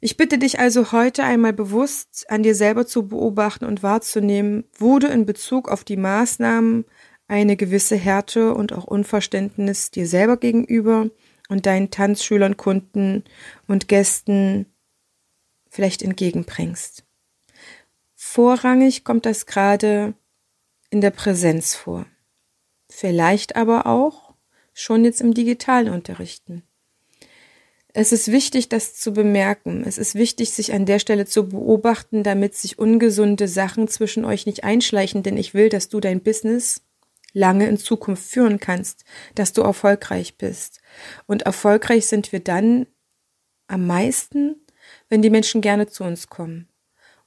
Ich 0.08 0.16
bitte 0.16 0.38
dich 0.38 0.58
also 0.58 0.94
heute 0.94 1.26
einmal 1.26 1.52
bewusst 1.52 2.28
an 2.30 2.42
dir 2.42 2.56
selber 2.56 2.88
zu 2.88 3.10
beobachten 3.10 3.66
und 3.66 3.84
wahrzunehmen, 3.84 4.64
wo 4.78 5.00
du 5.00 5.08
in 5.08 5.26
Bezug 5.26 5.68
auf 5.68 5.84
die 5.84 5.98
Maßnahmen 5.98 6.86
eine 7.28 7.58
gewisse 7.58 7.98
Härte 7.98 8.54
und 8.54 8.72
auch 8.72 8.86
Unverständnis 8.86 9.92
dir 9.92 10.08
selber 10.08 10.38
gegenüber 10.38 11.10
und 11.50 11.66
deinen 11.66 11.92
Tanzschülern, 11.92 12.56
Kunden 12.56 13.26
und 13.68 13.90
Gästen 13.90 14.68
vielleicht 15.70 16.02
entgegenbringst. 16.04 17.04
Vorrangig 18.16 19.04
kommt 19.04 19.26
das 19.26 19.46
gerade 19.46 20.14
in 20.90 21.02
der 21.02 21.12
Präsenz 21.12 21.76
vor. 21.76 22.06
Vielleicht 22.90 23.58
aber 23.58 23.86
auch 23.86 24.36
schon 24.72 25.04
jetzt 25.04 25.20
im 25.20 25.34
digitalen 25.34 25.90
Unterrichten. 25.90 26.64
Es 28.00 28.12
ist 28.12 28.32
wichtig, 28.32 28.70
das 28.70 28.94
zu 28.94 29.12
bemerken. 29.12 29.84
Es 29.84 29.98
ist 29.98 30.14
wichtig, 30.14 30.52
sich 30.52 30.72
an 30.72 30.86
der 30.86 31.00
Stelle 31.00 31.26
zu 31.26 31.50
beobachten, 31.50 32.22
damit 32.22 32.54
sich 32.54 32.78
ungesunde 32.78 33.48
Sachen 33.48 33.88
zwischen 33.88 34.24
euch 34.24 34.46
nicht 34.46 34.64
einschleichen, 34.64 35.24
denn 35.24 35.36
ich 35.36 35.56
will, 35.56 35.70
dass 35.70 35.90
du 35.90 36.00
dein 36.00 36.22
Business 36.22 36.84
lange 37.34 37.68
in 37.68 37.80
Zukunft 37.80 38.24
führen 38.30 38.60
kannst, 38.60 39.04
dass 39.34 39.52
du 39.52 39.64
erfolgreich 39.64 40.38
bist. 40.38 40.80
Und 41.26 41.42
erfolgreich 41.42 42.06
sind 42.06 42.32
wir 42.32 42.40
dann 42.40 42.86
am 43.66 43.88
meisten, 43.88 44.58
wenn 45.10 45.24
die 45.24 45.32
Menschen 45.32 45.62
gerne 45.62 45.88
zu 45.88 46.04
uns 46.04 46.28
kommen. 46.28 46.68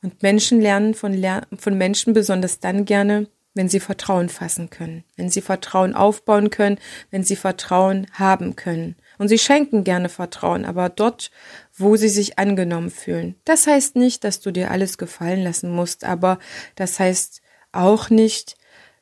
Und 0.03 0.23
Menschen 0.23 0.61
lernen 0.61 0.95
von, 0.95 1.13
Ler 1.13 1.49
von 1.59 1.77
Menschen 1.77 2.13
besonders 2.13 2.61
dann 2.61 2.85
gerne, 2.85 3.27
wenn 3.55 3.69
sie 3.69 3.81
Vertrauen 3.81 4.29
fassen 4.29 4.71
können, 4.71 5.03
wenn 5.17 5.31
sie 5.31 5.41
Vertrauen 5.41 5.95
aufbauen 5.95 6.51
können, 6.51 6.79
wenn 7.11 7.25
sie 7.25 7.35
Vertrauen 7.35 8.07
haben 8.13 8.55
können. 8.55 8.95
Und 9.21 9.29
sie 9.29 9.39
schenken 9.39 9.85
gerne 9.85 10.09
Vertrauen, 10.09 10.65
aber 10.65 10.89
dort, 10.89 11.31
wo 11.77 11.97
sie 11.97 12.09
sich 12.09 12.39
angenommen 12.39 12.89
fühlen. 12.89 13.35
Das 13.45 13.67
heißt 13.67 13.97
nicht, 13.97 14.25
dass 14.25 14.41
du 14.41 14.51
dir 14.51 14.71
alles 14.71 14.97
gefallen 14.97 15.43
lassen 15.43 15.71
musst, 15.71 16.05
aber 16.05 16.39
das 16.75 16.99
heißt 16.99 17.43
auch 17.71 18.09
nicht, 18.09 18.57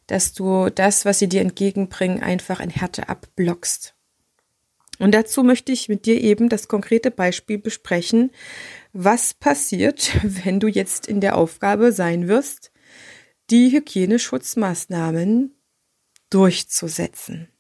dass 0.09 0.33
du 0.33 0.71
das, 0.71 1.05
was 1.05 1.21
sie 1.21 1.29
dir 1.29 1.41
entgegenbringen, 1.41 2.21
einfach 2.21 2.59
in 2.59 2.69
Härte 2.69 3.09
abblockst. 3.09 3.95
Und 4.99 5.13
dazu 5.13 5.45
möchte 5.45 5.71
ich 5.71 5.89
mit 5.89 6.05
dir 6.05 6.21
eben 6.21 6.49
das 6.49 6.67
konkrete 6.67 7.13
Beispiel 7.13 7.59
besprechen, 7.59 8.33
was 8.93 9.35
passiert, 9.35 10.19
wenn 10.25 10.59
du 10.59 10.67
jetzt 10.67 11.07
in 11.07 11.21
der 11.21 11.37
Aufgabe 11.37 11.93
sein 11.93 12.27
wirst, 12.27 12.73
die 13.51 13.71
Hygieneschutzmaßnahmen 13.71 15.55
durchzusetzen. 16.29 17.53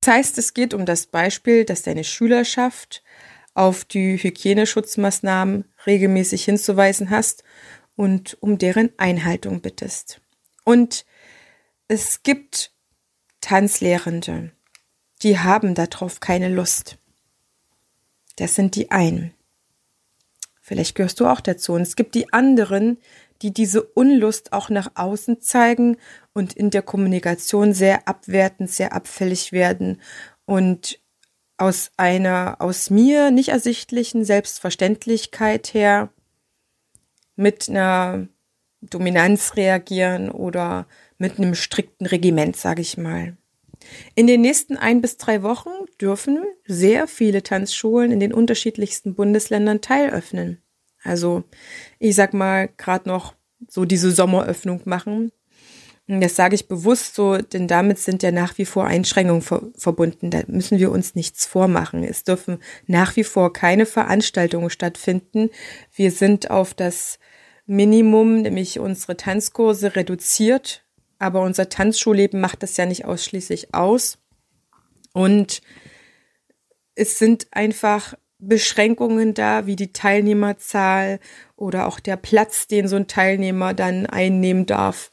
Das 0.00 0.14
heißt, 0.14 0.38
es 0.38 0.54
geht 0.54 0.72
um 0.74 0.86
das 0.86 1.06
Beispiel, 1.06 1.64
dass 1.64 1.82
deine 1.82 2.04
Schülerschaft 2.04 3.02
auf 3.54 3.84
die 3.84 4.16
Hygieneschutzmaßnahmen 4.16 5.64
regelmäßig 5.86 6.44
hinzuweisen 6.44 7.10
hast 7.10 7.44
und 7.96 8.38
um 8.40 8.56
deren 8.58 8.90
Einhaltung 8.98 9.60
bittest. 9.60 10.20
Und 10.64 11.04
es 11.88 12.22
gibt 12.22 12.72
Tanzlehrende, 13.40 14.52
die 15.22 15.38
haben 15.38 15.74
darauf 15.74 16.20
keine 16.20 16.48
Lust. 16.48 16.98
Das 18.36 18.54
sind 18.54 18.76
die 18.76 18.90
einen. 18.90 19.34
Vielleicht 20.62 20.94
gehörst 20.94 21.20
du 21.20 21.26
auch 21.26 21.40
dazu. 21.40 21.72
Und 21.72 21.82
es 21.82 21.96
gibt 21.96 22.14
die 22.14 22.32
anderen, 22.32 22.98
die 23.42 23.52
diese 23.52 23.82
Unlust 23.82 24.52
auch 24.52 24.70
nach 24.70 24.92
außen 24.94 25.40
zeigen 25.40 25.96
und 26.32 26.52
in 26.52 26.70
der 26.70 26.82
Kommunikation 26.82 27.72
sehr 27.72 28.06
abwertend, 28.06 28.70
sehr 28.70 28.92
abfällig 28.92 29.52
werden 29.52 30.00
und 30.44 31.00
aus 31.56 31.90
einer 31.96 32.56
aus 32.60 32.90
mir 32.90 33.30
nicht 33.30 33.50
ersichtlichen 33.50 34.24
Selbstverständlichkeit 34.24 35.74
her 35.74 36.10
mit 37.36 37.68
einer 37.68 38.28
Dominanz 38.80 39.56
reagieren 39.56 40.30
oder 40.30 40.86
mit 41.18 41.38
einem 41.38 41.54
strikten 41.54 42.06
Regiment, 42.06 42.56
sage 42.56 42.80
ich 42.80 42.96
mal. 42.96 43.36
In 44.14 44.26
den 44.26 44.40
nächsten 44.40 44.76
ein 44.76 45.00
bis 45.00 45.16
drei 45.16 45.42
Wochen 45.42 45.70
dürfen 46.00 46.44
sehr 46.66 47.06
viele 47.06 47.42
Tanzschulen 47.42 48.10
in 48.10 48.20
den 48.20 48.32
unterschiedlichsten 48.32 49.14
Bundesländern 49.14 49.80
teilöffnen. 49.80 50.62
Also 51.02 51.44
ich 51.98 52.14
sag 52.14 52.34
mal 52.34 52.68
gerade 52.76 53.08
noch 53.08 53.34
so 53.68 53.84
diese 53.84 54.10
Sommeröffnung 54.10 54.82
machen. 54.84 55.32
Das 56.06 56.34
sage 56.34 56.56
ich 56.56 56.66
bewusst 56.66 57.14
so, 57.14 57.36
denn 57.36 57.68
damit 57.68 58.00
sind 58.00 58.24
ja 58.24 58.32
nach 58.32 58.58
wie 58.58 58.64
vor 58.64 58.84
Einschränkungen 58.84 59.42
ver 59.42 59.62
verbunden. 59.76 60.30
Da 60.30 60.42
müssen 60.48 60.78
wir 60.78 60.90
uns 60.90 61.14
nichts 61.14 61.46
vormachen. 61.46 62.02
Es 62.02 62.24
dürfen 62.24 62.58
nach 62.86 63.14
wie 63.14 63.22
vor 63.22 63.52
keine 63.52 63.86
Veranstaltungen 63.86 64.70
stattfinden. 64.70 65.50
Wir 65.94 66.10
sind 66.10 66.50
auf 66.50 66.74
das 66.74 67.20
Minimum, 67.66 68.42
nämlich 68.42 68.80
unsere 68.80 69.16
Tanzkurse 69.16 69.94
reduziert 69.94 70.84
aber 71.20 71.42
unser 71.42 71.68
Tanzschulleben 71.68 72.40
macht 72.40 72.62
das 72.64 72.76
ja 72.78 72.86
nicht 72.86 73.04
ausschließlich 73.04 73.74
aus. 73.74 74.18
Und 75.12 75.60
es 76.94 77.18
sind 77.18 77.48
einfach 77.52 78.14
Beschränkungen 78.40 79.34
da, 79.34 79.66
wie 79.66 79.76
die 79.76 79.92
Teilnehmerzahl 79.92 81.20
oder 81.56 81.86
auch 81.86 82.00
der 82.00 82.16
Platz, 82.16 82.66
den 82.66 82.88
so 82.88 82.96
ein 82.96 83.06
Teilnehmer 83.06 83.74
dann 83.74 84.06
einnehmen 84.06 84.66
darf. 84.66 85.10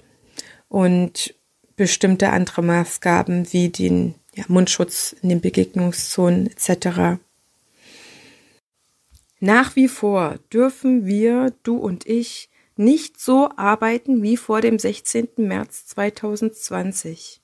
Und 0.70 1.34
bestimmte 1.76 2.30
andere 2.30 2.64
Maßgaben 2.64 3.52
wie 3.54 3.70
den 3.70 4.16
ja, 4.34 4.44
Mundschutz 4.48 5.16
in 5.22 5.30
den 5.30 5.42
Begegnungszonen 5.42 6.48
etc. 6.48 7.20
Nach 9.40 9.76
wie 9.76 9.88
vor 9.88 10.40
dürfen 10.52 11.06
wir, 11.06 11.54
du 11.64 11.78
und 11.78 12.08
ich, 12.08 12.50
nicht 12.76 13.20
so 13.20 13.50
arbeiten 13.56 14.22
wie 14.22 14.38
vor 14.38 14.62
dem 14.62 14.80
16. 14.80 15.30
März 15.38 15.88
2020. 15.88 17.42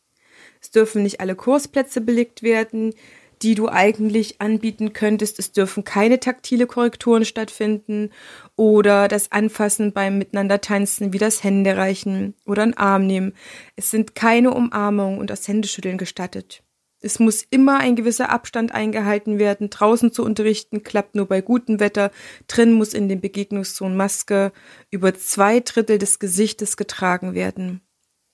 Es 0.61 0.71
dürfen 0.71 1.03
nicht 1.03 1.19
alle 1.19 1.35
Kursplätze 1.35 2.01
belegt 2.01 2.43
werden, 2.43 2.93
die 3.43 3.55
du 3.55 3.67
eigentlich 3.67 4.39
anbieten 4.41 4.93
könntest. 4.93 5.37
Es 5.37 5.51
dürfen 5.51 5.83
keine 5.83 6.19
taktile 6.19 6.65
Korrekturen 6.65 7.25
stattfinden 7.25 8.09
oder 8.55 9.09
das 9.09 9.31
Anfassen 9.31 9.91
beim 9.91 10.17
Miteinander 10.17 10.61
tanzen 10.61 11.11
wie 11.11 11.17
das 11.17 11.43
Händereichen 11.43 12.35
oder 12.45 12.63
ein 12.63 12.77
Arm 12.77 13.05
nehmen. 13.05 13.33
Es 13.75 13.91
sind 13.91 14.15
keine 14.15 14.51
Umarmungen 14.53 15.19
und 15.19 15.29
das 15.29 15.47
Händeschütteln 15.47 15.97
gestattet. 15.97 16.63
Es 17.01 17.19
muss 17.19 17.45
immer 17.49 17.79
ein 17.79 17.97
gewisser 17.97 18.29
Abstand 18.29 18.71
eingehalten 18.71 19.37
werden. 19.37 19.69
Draußen 19.69 20.13
zu 20.13 20.23
unterrichten 20.23 20.83
klappt 20.83 21.15
nur 21.15 21.27
bei 21.27 21.41
gutem 21.41 21.81
Wetter. 21.81 22.11
Drin 22.47 22.71
muss 22.71 22.93
in 22.93 23.09
den 23.09 23.19
Begegnungszonen 23.19 23.97
Maske 23.97 24.53
über 24.89 25.13
zwei 25.13 25.59
Drittel 25.59 25.97
des 25.97 26.19
Gesichtes 26.19 26.77
getragen 26.77 27.33
werden. 27.33 27.81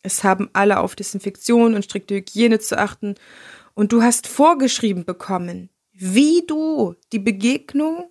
Es 0.02 0.24
haben 0.24 0.50
alle 0.54 0.80
auf 0.80 0.96
Desinfektion 0.96 1.74
und 1.74 1.84
strikte 1.84 2.16
Hygiene 2.16 2.60
zu 2.60 2.78
achten. 2.78 3.16
Und 3.74 3.92
du 3.92 4.02
hast 4.02 4.28
vorgeschrieben 4.28 5.06
bekommen, 5.06 5.70
wie 5.94 6.46
du 6.46 6.96
die 7.12 7.20
Begegnung, 7.20 8.10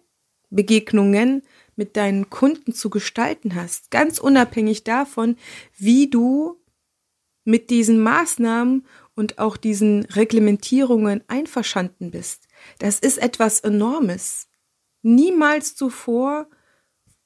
Begegnungen 0.50 1.42
mit 1.76 1.96
deinen 1.96 2.30
Kunden 2.30 2.72
zu 2.72 2.90
gestalten 2.90 3.54
hast. 3.54 3.90
Ganz 3.90 4.18
unabhängig 4.18 4.84
davon, 4.84 5.36
wie 5.76 6.10
du 6.10 6.60
mit 7.44 7.70
diesen 7.70 8.00
Maßnahmen 8.00 8.86
und 9.14 9.38
auch 9.38 9.56
diesen 9.56 10.04
Reglementierungen 10.04 11.24
einverstanden 11.28 12.10
bist. 12.10 12.46
Das 12.78 12.98
ist 12.98 13.18
etwas 13.18 13.60
Enormes. 13.60 14.48
Niemals 15.02 15.74
zuvor 15.74 16.48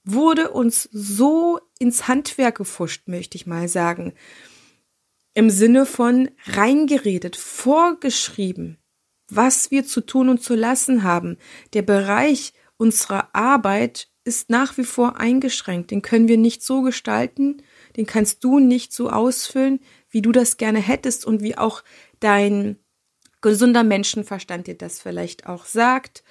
wurde 0.04 0.50
uns 0.50 0.88
so 0.92 1.60
ins 1.78 2.08
Handwerk 2.08 2.56
gefuscht, 2.56 3.08
möchte 3.08 3.36
ich 3.36 3.46
mal 3.46 3.68
sagen. 3.68 4.14
Im 5.34 5.50
Sinne 5.50 5.86
von 5.86 6.30
reingeredet, 6.44 7.36
vorgeschrieben, 7.36 8.78
was 9.28 9.70
wir 9.70 9.86
zu 9.86 10.02
tun 10.02 10.28
und 10.28 10.42
zu 10.42 10.54
lassen 10.54 11.02
haben. 11.02 11.38
Der 11.72 11.82
Bereich 11.82 12.52
unserer 12.76 13.34
Arbeit 13.34 14.08
ist 14.24 14.50
nach 14.50 14.76
wie 14.76 14.84
vor 14.84 15.16
eingeschränkt. 15.18 15.90
Den 15.90 16.02
können 16.02 16.28
wir 16.28 16.36
nicht 16.36 16.62
so 16.62 16.82
gestalten, 16.82 17.62
den 17.96 18.06
kannst 18.06 18.44
du 18.44 18.58
nicht 18.58 18.92
so 18.92 19.10
ausfüllen, 19.10 19.80
wie 20.10 20.22
du 20.22 20.32
das 20.32 20.58
gerne 20.58 20.80
hättest 20.80 21.24
und 21.24 21.42
wie 21.42 21.56
auch 21.56 21.82
dein 22.20 22.76
gesunder 23.40 23.82
Menschenverstand 23.84 24.66
dir 24.66 24.76
das 24.76 25.00
vielleicht 25.00 25.46
auch 25.46 25.64
sagt 25.64 26.22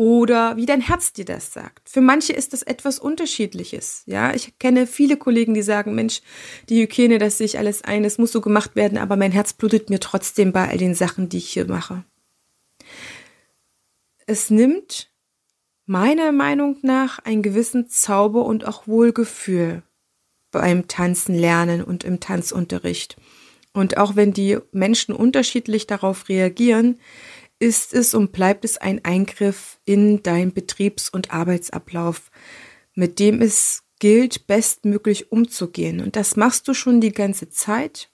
oder 0.00 0.56
wie 0.56 0.64
dein 0.64 0.80
Herz 0.80 1.12
dir 1.12 1.26
das 1.26 1.52
sagt. 1.52 1.90
Für 1.90 2.00
manche 2.00 2.32
ist 2.32 2.54
das 2.54 2.62
etwas 2.62 2.98
Unterschiedliches. 2.98 4.02
Ja, 4.06 4.34
ich 4.34 4.58
kenne 4.58 4.86
viele 4.86 5.18
Kollegen, 5.18 5.52
die 5.52 5.60
sagen, 5.60 5.94
Mensch, 5.94 6.22
die 6.70 6.80
Hygiene, 6.80 7.18
das 7.18 7.36
sehe 7.36 7.44
ich 7.44 7.58
alles 7.58 7.84
ein, 7.84 8.06
es 8.06 8.16
muss 8.16 8.32
so 8.32 8.40
gemacht 8.40 8.76
werden, 8.76 8.96
aber 8.96 9.16
mein 9.16 9.30
Herz 9.30 9.52
blutet 9.52 9.90
mir 9.90 10.00
trotzdem 10.00 10.52
bei 10.52 10.70
all 10.70 10.78
den 10.78 10.94
Sachen, 10.94 11.28
die 11.28 11.36
ich 11.36 11.50
hier 11.50 11.66
mache. 11.66 12.02
Es 14.26 14.48
nimmt 14.48 15.10
meiner 15.84 16.32
Meinung 16.32 16.78
nach 16.80 17.18
einen 17.18 17.42
gewissen 17.42 17.90
Zauber 17.90 18.46
und 18.46 18.66
auch 18.66 18.86
Wohlgefühl 18.86 19.82
beim 20.50 20.88
Tanzen 20.88 21.34
lernen 21.34 21.84
und 21.84 22.04
im 22.04 22.20
Tanzunterricht. 22.20 23.18
Und 23.74 23.98
auch 23.98 24.16
wenn 24.16 24.32
die 24.32 24.56
Menschen 24.72 25.14
unterschiedlich 25.14 25.86
darauf 25.86 26.30
reagieren, 26.30 26.98
ist 27.60 27.94
es 27.94 28.14
und 28.14 28.32
bleibt 28.32 28.64
es 28.64 28.78
ein 28.78 29.04
Eingriff 29.04 29.78
in 29.84 30.22
dein 30.22 30.52
Betriebs- 30.52 31.10
und 31.10 31.32
Arbeitsablauf, 31.32 32.30
mit 32.94 33.20
dem 33.20 33.40
es 33.40 33.84
gilt, 34.00 34.46
bestmöglich 34.46 35.30
umzugehen. 35.30 36.00
Und 36.00 36.16
das 36.16 36.36
machst 36.36 36.66
du 36.66 36.74
schon 36.74 37.00
die 37.00 37.12
ganze 37.12 37.50
Zeit. 37.50 38.10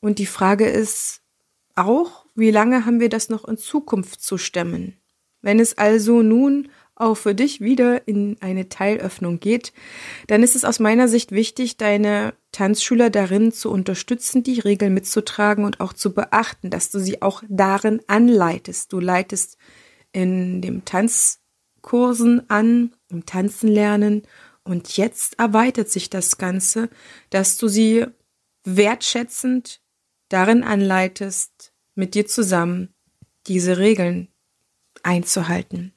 Und 0.00 0.20
die 0.20 0.26
Frage 0.26 0.66
ist 0.66 1.20
auch, 1.74 2.24
wie 2.34 2.52
lange 2.52 2.86
haben 2.86 3.00
wir 3.00 3.08
das 3.08 3.28
noch 3.28 3.44
in 3.46 3.58
Zukunft 3.58 4.22
zu 4.22 4.38
stemmen? 4.38 4.96
Wenn 5.42 5.60
es 5.60 5.76
also 5.76 6.22
nun 6.22 6.70
auch 6.94 7.16
für 7.16 7.34
dich 7.34 7.60
wieder 7.60 8.06
in 8.06 8.36
eine 8.40 8.68
Teilöffnung 8.68 9.40
geht, 9.40 9.72
dann 10.28 10.42
ist 10.42 10.56
es 10.56 10.64
aus 10.64 10.78
meiner 10.78 11.08
Sicht 11.08 11.32
wichtig, 11.32 11.76
deine 11.76 12.34
Tanzschüler 12.58 13.08
darin 13.08 13.52
zu 13.52 13.70
unterstützen, 13.70 14.42
die 14.42 14.58
Regeln 14.58 14.92
mitzutragen 14.92 15.64
und 15.64 15.78
auch 15.78 15.92
zu 15.92 16.12
beachten, 16.12 16.70
dass 16.70 16.90
du 16.90 16.98
sie 16.98 17.22
auch 17.22 17.44
darin 17.48 18.02
anleitest. 18.08 18.92
Du 18.92 18.98
leitest 18.98 19.58
in 20.10 20.60
dem 20.60 20.84
Tanzkursen 20.84 22.50
an, 22.50 22.96
im 23.10 23.24
Tanzen 23.26 23.68
lernen 23.68 24.22
und 24.64 24.96
jetzt 24.96 25.38
erweitert 25.38 25.88
sich 25.88 26.10
das 26.10 26.36
Ganze, 26.36 26.90
dass 27.30 27.58
du 27.58 27.68
sie 27.68 28.06
wertschätzend 28.64 29.80
darin 30.28 30.64
anleitest, 30.64 31.72
mit 31.94 32.16
dir 32.16 32.26
zusammen 32.26 32.92
diese 33.46 33.78
Regeln 33.78 34.32
einzuhalten. 35.04 35.92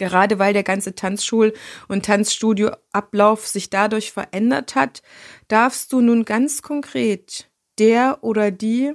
Gerade 0.00 0.38
weil 0.38 0.54
der 0.54 0.62
ganze 0.62 0.94
Tanzschul- 0.94 1.52
und 1.86 2.06
Tanzstudioablauf 2.06 3.46
sich 3.46 3.68
dadurch 3.68 4.12
verändert 4.12 4.74
hat, 4.74 5.02
darfst 5.48 5.92
du 5.92 6.00
nun 6.00 6.24
ganz 6.24 6.62
konkret 6.62 7.50
der 7.78 8.20
oder 8.22 8.50
die, 8.50 8.94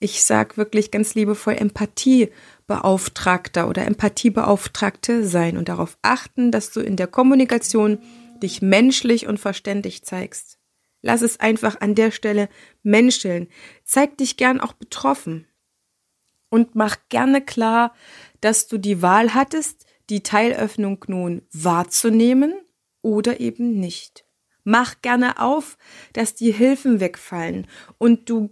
ich 0.00 0.24
sag 0.24 0.56
wirklich 0.56 0.90
ganz 0.90 1.14
liebevoll 1.14 1.54
Empathiebeauftragter 1.54 3.68
oder 3.68 3.86
Empathiebeauftragte 3.86 5.24
sein 5.24 5.56
und 5.56 5.68
darauf 5.68 5.96
achten, 6.02 6.50
dass 6.50 6.72
du 6.72 6.80
in 6.80 6.96
der 6.96 7.06
Kommunikation 7.06 8.00
dich 8.42 8.62
menschlich 8.62 9.28
und 9.28 9.38
verständlich 9.38 10.02
zeigst. 10.02 10.58
Lass 11.02 11.22
es 11.22 11.38
einfach 11.38 11.80
an 11.80 11.94
der 11.94 12.10
Stelle 12.10 12.48
menscheln. 12.82 13.46
Zeig 13.84 14.18
dich 14.18 14.36
gern 14.36 14.60
auch 14.60 14.72
betroffen. 14.72 15.46
Und 16.48 16.74
mach 16.74 16.96
gerne 17.10 17.44
klar, 17.44 17.94
dass 18.40 18.66
du 18.66 18.76
die 18.76 19.02
Wahl 19.02 19.34
hattest, 19.34 19.86
die 20.10 20.22
Teilöffnung 20.22 21.04
nun 21.06 21.42
wahrzunehmen 21.52 22.54
oder 23.02 23.40
eben 23.40 23.78
nicht. 23.78 24.24
Mach 24.64 25.00
gerne 25.00 25.40
auf, 25.40 25.78
dass 26.12 26.34
die 26.34 26.52
Hilfen 26.52 27.00
wegfallen 27.00 27.66
und 27.98 28.28
du 28.28 28.50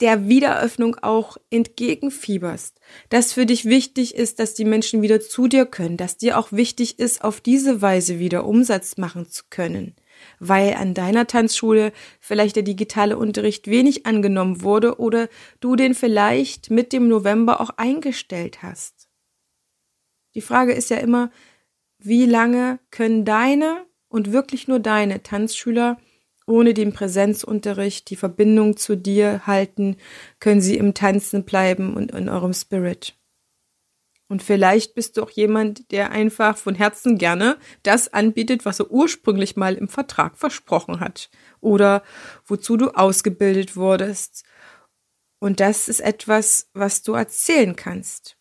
der 0.00 0.28
Wiederöffnung 0.28 0.96
auch 1.00 1.36
entgegenfieberst, 1.50 2.80
dass 3.08 3.32
für 3.32 3.46
dich 3.46 3.64
wichtig 3.64 4.14
ist, 4.14 4.38
dass 4.38 4.54
die 4.54 4.64
Menschen 4.64 5.02
wieder 5.02 5.20
zu 5.20 5.48
dir 5.48 5.66
können, 5.66 5.96
dass 5.96 6.16
dir 6.16 6.38
auch 6.38 6.52
wichtig 6.52 6.98
ist, 6.98 7.22
auf 7.22 7.40
diese 7.40 7.82
Weise 7.82 8.18
wieder 8.18 8.44
Umsatz 8.44 8.96
machen 8.96 9.28
zu 9.28 9.44
können, 9.50 9.94
weil 10.38 10.74
an 10.74 10.94
deiner 10.94 11.26
Tanzschule 11.26 11.92
vielleicht 12.20 12.56
der 12.56 12.62
digitale 12.62 13.16
Unterricht 13.16 13.68
wenig 13.68 14.06
angenommen 14.06 14.62
wurde 14.62 14.98
oder 14.98 15.28
du 15.60 15.76
den 15.76 15.94
vielleicht 15.94 16.70
mit 16.70 16.92
dem 16.92 17.08
November 17.08 17.60
auch 17.60 17.70
eingestellt 17.76 18.62
hast. 18.62 19.01
Die 20.34 20.40
Frage 20.40 20.72
ist 20.72 20.90
ja 20.90 20.98
immer, 20.98 21.30
wie 21.98 22.26
lange 22.26 22.78
können 22.90 23.24
deine 23.24 23.86
und 24.08 24.32
wirklich 24.32 24.68
nur 24.68 24.80
deine 24.80 25.22
Tanzschüler 25.22 25.98
ohne 26.46 26.74
den 26.74 26.92
Präsenzunterricht 26.92 28.10
die 28.10 28.16
Verbindung 28.16 28.76
zu 28.76 28.96
dir 28.96 29.46
halten, 29.46 29.96
können 30.40 30.60
sie 30.60 30.76
im 30.76 30.94
Tanzen 30.94 31.44
bleiben 31.44 31.94
und 31.94 32.12
in 32.12 32.28
eurem 32.28 32.52
Spirit. 32.52 33.16
Und 34.28 34.42
vielleicht 34.42 34.94
bist 34.94 35.16
du 35.16 35.22
auch 35.22 35.30
jemand, 35.30 35.90
der 35.92 36.10
einfach 36.10 36.56
von 36.56 36.74
Herzen 36.74 37.18
gerne 37.18 37.58
das 37.82 38.12
anbietet, 38.12 38.64
was 38.64 38.80
er 38.80 38.90
ursprünglich 38.90 39.56
mal 39.56 39.74
im 39.74 39.88
Vertrag 39.88 40.38
versprochen 40.38 41.00
hat 41.00 41.28
oder 41.60 42.02
wozu 42.46 42.78
du 42.78 42.90
ausgebildet 42.90 43.76
wurdest. 43.76 44.44
Und 45.38 45.60
das 45.60 45.88
ist 45.88 46.00
etwas, 46.00 46.70
was 46.72 47.02
du 47.02 47.12
erzählen 47.12 47.76
kannst. 47.76 48.38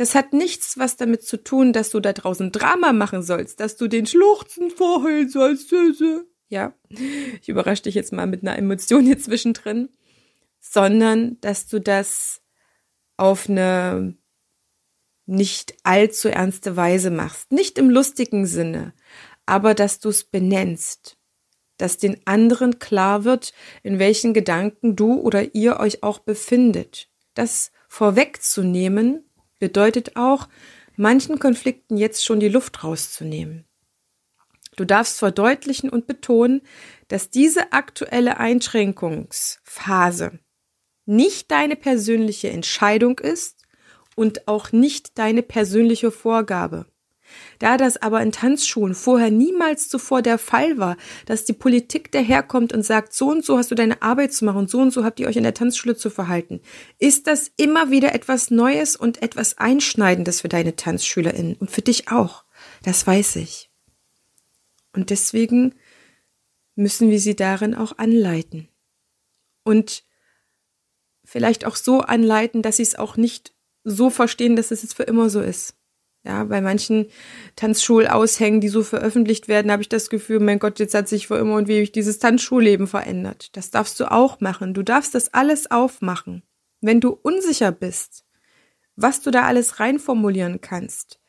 Das 0.00 0.14
hat 0.14 0.32
nichts 0.32 0.78
was 0.78 0.96
damit 0.96 1.24
zu 1.24 1.36
tun, 1.36 1.74
dass 1.74 1.90
du 1.90 2.00
da 2.00 2.14
draußen 2.14 2.52
Drama 2.52 2.94
machen 2.94 3.22
sollst, 3.22 3.60
dass 3.60 3.76
du 3.76 3.86
den 3.86 4.06
Schluchzen 4.06 4.70
vorheulen 4.70 5.28
sollst. 5.28 5.74
Ja, 6.48 6.72
ich 6.88 7.50
überrasche 7.50 7.82
dich 7.82 7.96
jetzt 7.96 8.10
mal 8.10 8.26
mit 8.26 8.40
einer 8.40 8.56
Emotion 8.56 9.04
hier 9.04 9.18
zwischendrin, 9.18 9.90
sondern 10.58 11.38
dass 11.42 11.66
du 11.66 11.82
das 11.82 12.40
auf 13.18 13.50
eine 13.50 14.16
nicht 15.26 15.74
allzu 15.82 16.30
ernste 16.30 16.78
Weise 16.78 17.10
machst. 17.10 17.52
Nicht 17.52 17.76
im 17.76 17.90
lustigen 17.90 18.46
Sinne, 18.46 18.94
aber 19.44 19.74
dass 19.74 20.00
du 20.00 20.08
es 20.08 20.24
benennst. 20.24 21.18
Dass 21.76 21.98
den 21.98 22.26
anderen 22.26 22.78
klar 22.78 23.24
wird, 23.24 23.52
in 23.82 23.98
welchen 23.98 24.32
Gedanken 24.32 24.96
du 24.96 25.20
oder 25.20 25.54
ihr 25.54 25.78
euch 25.78 26.02
auch 26.02 26.20
befindet. 26.20 27.10
Das 27.34 27.70
vorwegzunehmen 27.86 29.26
bedeutet 29.60 30.16
auch, 30.16 30.48
manchen 30.96 31.38
Konflikten 31.38 31.96
jetzt 31.96 32.24
schon 32.24 32.40
die 32.40 32.48
Luft 32.48 32.82
rauszunehmen. 32.82 33.64
Du 34.76 34.84
darfst 34.84 35.18
verdeutlichen 35.18 35.90
und 35.90 36.06
betonen, 36.06 36.62
dass 37.08 37.30
diese 37.30 37.72
aktuelle 37.72 38.38
Einschränkungsphase 38.38 40.38
nicht 41.06 41.50
deine 41.50 41.76
persönliche 41.76 42.50
Entscheidung 42.50 43.18
ist 43.18 43.66
und 44.16 44.48
auch 44.48 44.72
nicht 44.72 45.18
deine 45.18 45.42
persönliche 45.42 46.10
Vorgabe. 46.10 46.86
Da 47.58 47.76
das 47.76 48.00
aber 48.00 48.20
in 48.22 48.32
Tanzschulen 48.32 48.94
vorher 48.94 49.30
niemals 49.30 49.88
zuvor 49.88 50.22
der 50.22 50.38
Fall 50.38 50.78
war, 50.78 50.96
dass 51.26 51.44
die 51.44 51.52
Politik 51.52 52.10
daherkommt 52.12 52.72
und 52.72 52.82
sagt, 52.82 53.12
so 53.12 53.28
und 53.28 53.44
so 53.44 53.58
hast 53.58 53.70
du 53.70 53.74
deine 53.74 54.02
Arbeit 54.02 54.32
zu 54.32 54.44
machen 54.44 54.68
so 54.68 54.80
und 54.80 54.92
so 54.92 55.04
habt 55.04 55.20
ihr 55.20 55.28
euch 55.28 55.36
in 55.36 55.42
der 55.42 55.54
Tanzschule 55.54 55.96
zu 55.96 56.10
verhalten, 56.10 56.60
ist 56.98 57.26
das 57.26 57.50
immer 57.56 57.90
wieder 57.90 58.14
etwas 58.14 58.50
Neues 58.50 58.96
und 58.96 59.22
etwas 59.22 59.58
Einschneidendes 59.58 60.40
für 60.40 60.48
deine 60.48 60.76
TanzschülerInnen 60.76 61.56
und 61.56 61.70
für 61.70 61.82
dich 61.82 62.10
auch. 62.10 62.44
Das 62.82 63.06
weiß 63.06 63.36
ich. 63.36 63.70
Und 64.92 65.10
deswegen 65.10 65.74
müssen 66.74 67.10
wir 67.10 67.20
sie 67.20 67.36
darin 67.36 67.74
auch 67.74 67.98
anleiten. 67.98 68.68
Und 69.62 70.04
vielleicht 71.24 71.64
auch 71.64 71.76
so 71.76 72.00
anleiten, 72.00 72.62
dass 72.62 72.78
sie 72.78 72.82
es 72.82 72.96
auch 72.96 73.16
nicht 73.16 73.54
so 73.84 74.10
verstehen, 74.10 74.56
dass 74.56 74.70
es 74.70 74.82
jetzt 74.82 74.94
für 74.94 75.04
immer 75.04 75.30
so 75.30 75.40
ist. 75.40 75.76
Ja, 76.22 76.44
bei 76.44 76.60
manchen 76.60 77.06
Tanzschulaushängen, 77.56 78.60
die 78.60 78.68
so 78.68 78.82
veröffentlicht 78.82 79.48
werden, 79.48 79.72
habe 79.72 79.82
ich 79.82 79.88
das 79.88 80.10
Gefühl, 80.10 80.38
mein 80.38 80.58
Gott, 80.58 80.78
jetzt 80.78 80.94
hat 80.94 81.08
sich 81.08 81.26
für 81.26 81.38
immer 81.38 81.54
und 81.54 81.68
ewig 81.70 81.92
dieses 81.92 82.18
Tanzschulleben 82.18 82.86
verändert. 82.86 83.56
Das 83.56 83.70
darfst 83.70 83.98
du 84.00 84.10
auch 84.10 84.40
machen. 84.40 84.74
Du 84.74 84.82
darfst 84.82 85.14
das 85.14 85.32
alles 85.32 85.70
aufmachen. 85.70 86.42
Wenn 86.82 87.00
du 87.00 87.10
unsicher 87.10 87.72
bist, 87.72 88.26
was 88.96 89.22
du 89.22 89.30
da 89.30 89.44
alles 89.44 89.80
reinformulieren 89.80 90.60
kannst, 90.60 91.20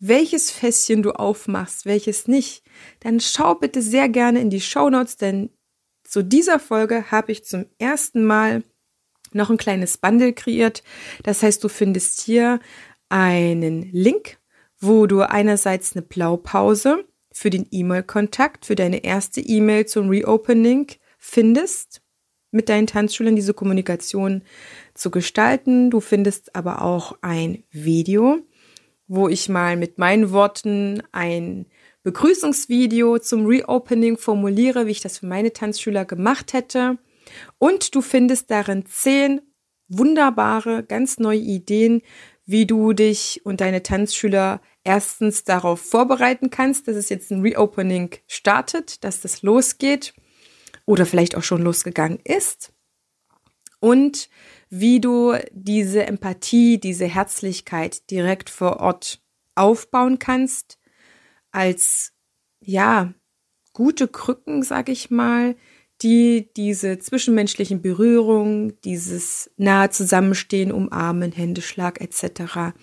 welches 0.00 0.50
Fässchen 0.50 1.02
du 1.02 1.12
aufmachst, 1.12 1.86
welches 1.86 2.26
nicht, 2.26 2.64
dann 3.00 3.20
schau 3.20 3.54
bitte 3.54 3.82
sehr 3.82 4.08
gerne 4.08 4.40
in 4.40 4.50
die 4.50 4.60
Show 4.60 4.90
Notes, 4.90 5.16
denn 5.16 5.50
zu 6.02 6.24
dieser 6.24 6.58
Folge 6.58 7.12
habe 7.12 7.30
ich 7.30 7.44
zum 7.44 7.66
ersten 7.78 8.24
Mal 8.24 8.64
noch 9.32 9.50
ein 9.50 9.58
kleines 9.58 9.96
Bundle 9.96 10.32
kreiert. 10.32 10.82
Das 11.22 11.42
heißt, 11.44 11.62
du 11.62 11.68
findest 11.68 12.20
hier 12.22 12.58
einen 13.08 13.82
Link 13.92 14.39
wo 14.80 15.06
du 15.06 15.20
einerseits 15.20 15.94
eine 15.94 16.02
Blaupause 16.02 17.04
für 17.32 17.50
den 17.50 17.66
E-Mail-Kontakt, 17.70 18.66
für 18.66 18.74
deine 18.74 19.04
erste 19.04 19.40
E-Mail 19.40 19.86
zum 19.86 20.08
Reopening 20.08 20.88
findest, 21.18 22.02
mit 22.50 22.68
deinen 22.68 22.86
Tanzschülern 22.86 23.36
diese 23.36 23.54
Kommunikation 23.54 24.42
zu 24.94 25.10
gestalten. 25.10 25.90
Du 25.90 26.00
findest 26.00 26.56
aber 26.56 26.82
auch 26.82 27.16
ein 27.20 27.62
Video, 27.70 28.38
wo 29.06 29.28
ich 29.28 29.48
mal 29.48 29.76
mit 29.76 29.98
meinen 29.98 30.32
Worten 30.32 31.02
ein 31.12 31.66
Begrüßungsvideo 32.02 33.18
zum 33.18 33.46
Reopening 33.46 34.16
formuliere, 34.16 34.86
wie 34.86 34.92
ich 34.92 35.00
das 35.00 35.18
für 35.18 35.26
meine 35.26 35.52
Tanzschüler 35.52 36.04
gemacht 36.04 36.54
hätte. 36.54 36.98
Und 37.58 37.94
du 37.94 38.00
findest 38.00 38.50
darin 38.50 38.86
zehn 38.86 39.42
wunderbare, 39.88 40.82
ganz 40.82 41.18
neue 41.18 41.38
Ideen, 41.38 42.02
wie 42.46 42.66
du 42.66 42.92
dich 42.92 43.42
und 43.44 43.60
deine 43.60 43.82
Tanzschüler 43.82 44.60
erstens 44.84 45.44
darauf 45.44 45.80
vorbereiten 45.80 46.50
kannst, 46.50 46.88
dass 46.88 46.96
es 46.96 47.08
jetzt 47.08 47.30
ein 47.30 47.42
Reopening 47.42 48.16
startet, 48.26 49.04
dass 49.04 49.20
das 49.20 49.42
losgeht 49.42 50.14
oder 50.86 51.06
vielleicht 51.06 51.36
auch 51.36 51.42
schon 51.42 51.62
losgegangen 51.62 52.18
ist 52.24 52.72
und 53.80 54.28
wie 54.68 55.00
du 55.00 55.34
diese 55.52 56.06
Empathie, 56.06 56.78
diese 56.78 57.06
Herzlichkeit 57.06 58.08
direkt 58.10 58.50
vor 58.50 58.78
Ort 58.78 59.20
aufbauen 59.56 60.18
kannst 60.18 60.78
als 61.50 62.12
ja 62.60 63.12
gute 63.72 64.06
Krücken, 64.06 64.62
sag 64.62 64.88
ich 64.88 65.10
mal, 65.10 65.56
die 66.02 66.50
diese 66.56 66.98
zwischenmenschlichen 66.98 67.82
Berührungen, 67.82 68.80
dieses 68.82 69.50
nahe 69.56 69.90
Zusammenstehen, 69.90 70.72
Umarmen, 70.72 71.32
Händeschlag 71.32 72.00
etc. 72.00 72.74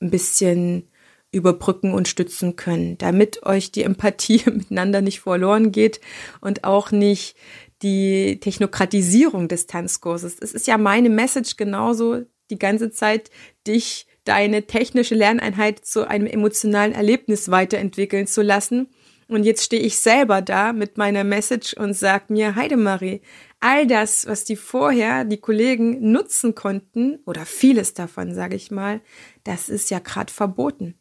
ein 0.00 0.10
bisschen 0.10 0.88
überbrücken 1.32 1.92
und 1.92 2.08
stützen 2.08 2.56
können, 2.56 2.98
damit 2.98 3.44
euch 3.44 3.72
die 3.72 3.82
Empathie 3.82 4.42
miteinander 4.50 5.00
nicht 5.00 5.20
verloren 5.20 5.72
geht 5.72 6.00
und 6.40 6.64
auch 6.64 6.90
nicht 6.90 7.36
die 7.82 8.40
Technokratisierung 8.40 9.48
des 9.48 9.66
Tanzkurses. 9.66 10.36
Es 10.40 10.52
ist 10.52 10.66
ja 10.66 10.78
meine 10.78 11.10
Message 11.10 11.56
genauso 11.56 12.22
die 12.50 12.58
ganze 12.58 12.90
Zeit, 12.90 13.30
dich 13.66 14.06
deine 14.24 14.66
technische 14.66 15.14
Lerneinheit 15.14 15.84
zu 15.84 16.08
einem 16.08 16.26
emotionalen 16.26 16.92
Erlebnis 16.92 17.50
weiterentwickeln 17.50 18.26
zu 18.26 18.42
lassen. 18.42 18.88
Und 19.28 19.44
jetzt 19.44 19.64
stehe 19.64 19.82
ich 19.82 19.98
selber 19.98 20.40
da 20.40 20.72
mit 20.72 20.98
meiner 20.98 21.24
Message 21.24 21.74
und 21.74 21.94
sag 21.94 22.30
mir, 22.30 22.54
Heidemarie, 22.54 23.22
all 23.60 23.86
das, 23.86 24.26
was 24.26 24.44
die 24.44 24.56
vorher, 24.56 25.24
die 25.24 25.38
Kollegen 25.38 26.12
nutzen 26.12 26.54
konnten, 26.54 27.18
oder 27.26 27.44
vieles 27.44 27.92
davon, 27.94 28.34
sage 28.34 28.54
ich 28.54 28.70
mal, 28.70 29.00
das 29.42 29.68
ist 29.68 29.90
ja 29.90 29.98
gerade 29.98 30.32
verboten. 30.32 30.94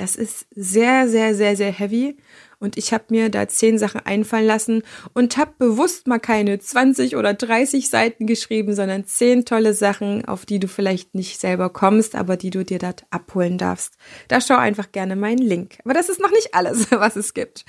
Das 0.00 0.16
ist 0.16 0.46
sehr, 0.54 1.10
sehr, 1.10 1.34
sehr, 1.34 1.56
sehr 1.56 1.70
heavy. 1.70 2.16
Und 2.58 2.78
ich 2.78 2.94
habe 2.94 3.04
mir 3.10 3.28
da 3.28 3.46
zehn 3.48 3.78
Sachen 3.78 4.00
einfallen 4.00 4.46
lassen 4.46 4.82
und 5.12 5.36
habe 5.36 5.52
bewusst 5.58 6.06
mal 6.06 6.18
keine 6.18 6.58
20 6.58 7.16
oder 7.16 7.34
30 7.34 7.90
Seiten 7.90 8.26
geschrieben, 8.26 8.74
sondern 8.74 9.04
zehn 9.04 9.44
tolle 9.44 9.74
Sachen, 9.74 10.24
auf 10.24 10.46
die 10.46 10.58
du 10.58 10.68
vielleicht 10.68 11.14
nicht 11.14 11.38
selber 11.38 11.68
kommst, 11.68 12.14
aber 12.14 12.38
die 12.38 12.48
du 12.48 12.64
dir 12.64 12.78
dort 12.78 13.04
abholen 13.10 13.58
darfst. 13.58 13.98
Da 14.28 14.40
schau 14.40 14.56
einfach 14.56 14.90
gerne 14.90 15.16
meinen 15.16 15.42
Link. 15.42 15.76
Aber 15.84 15.92
das 15.92 16.08
ist 16.08 16.18
noch 16.18 16.30
nicht 16.30 16.54
alles, 16.54 16.86
was 16.90 17.16
es 17.16 17.34
gibt. 17.34 17.66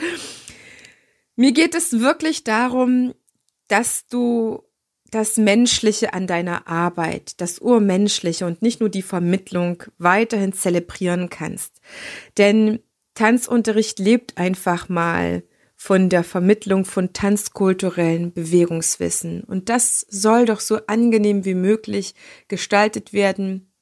Mir 1.35 1.51
geht 1.51 1.75
es 1.75 1.99
wirklich 1.99 2.45
darum, 2.45 3.13
dass 3.67 4.07
du 4.07 4.63
das 5.11 5.37
Menschliche 5.37 6.13
an 6.13 6.25
deiner 6.25 6.67
Arbeit, 6.67 7.39
das 7.41 7.59
Urmenschliche 7.59 8.45
und 8.45 8.61
nicht 8.61 8.79
nur 8.79 8.89
die 8.89 9.01
Vermittlung 9.01 9.83
weiterhin 9.97 10.53
zelebrieren 10.53 11.29
kannst. 11.29 11.81
Denn 12.37 12.79
Tanzunterricht 13.13 13.99
lebt 13.99 14.37
einfach 14.37 14.87
mal 14.89 15.43
von 15.75 16.09
der 16.09 16.23
Vermittlung 16.23 16.85
von 16.85 17.11
tanzkulturellen 17.11 18.33
Bewegungswissen. 18.33 19.43
Und 19.43 19.67
das 19.67 20.05
soll 20.09 20.45
doch 20.45 20.59
so 20.59 20.77
angenehm 20.87 21.43
wie 21.43 21.55
möglich 21.55 22.13
gestaltet 22.47 23.13
werden. 23.13 23.73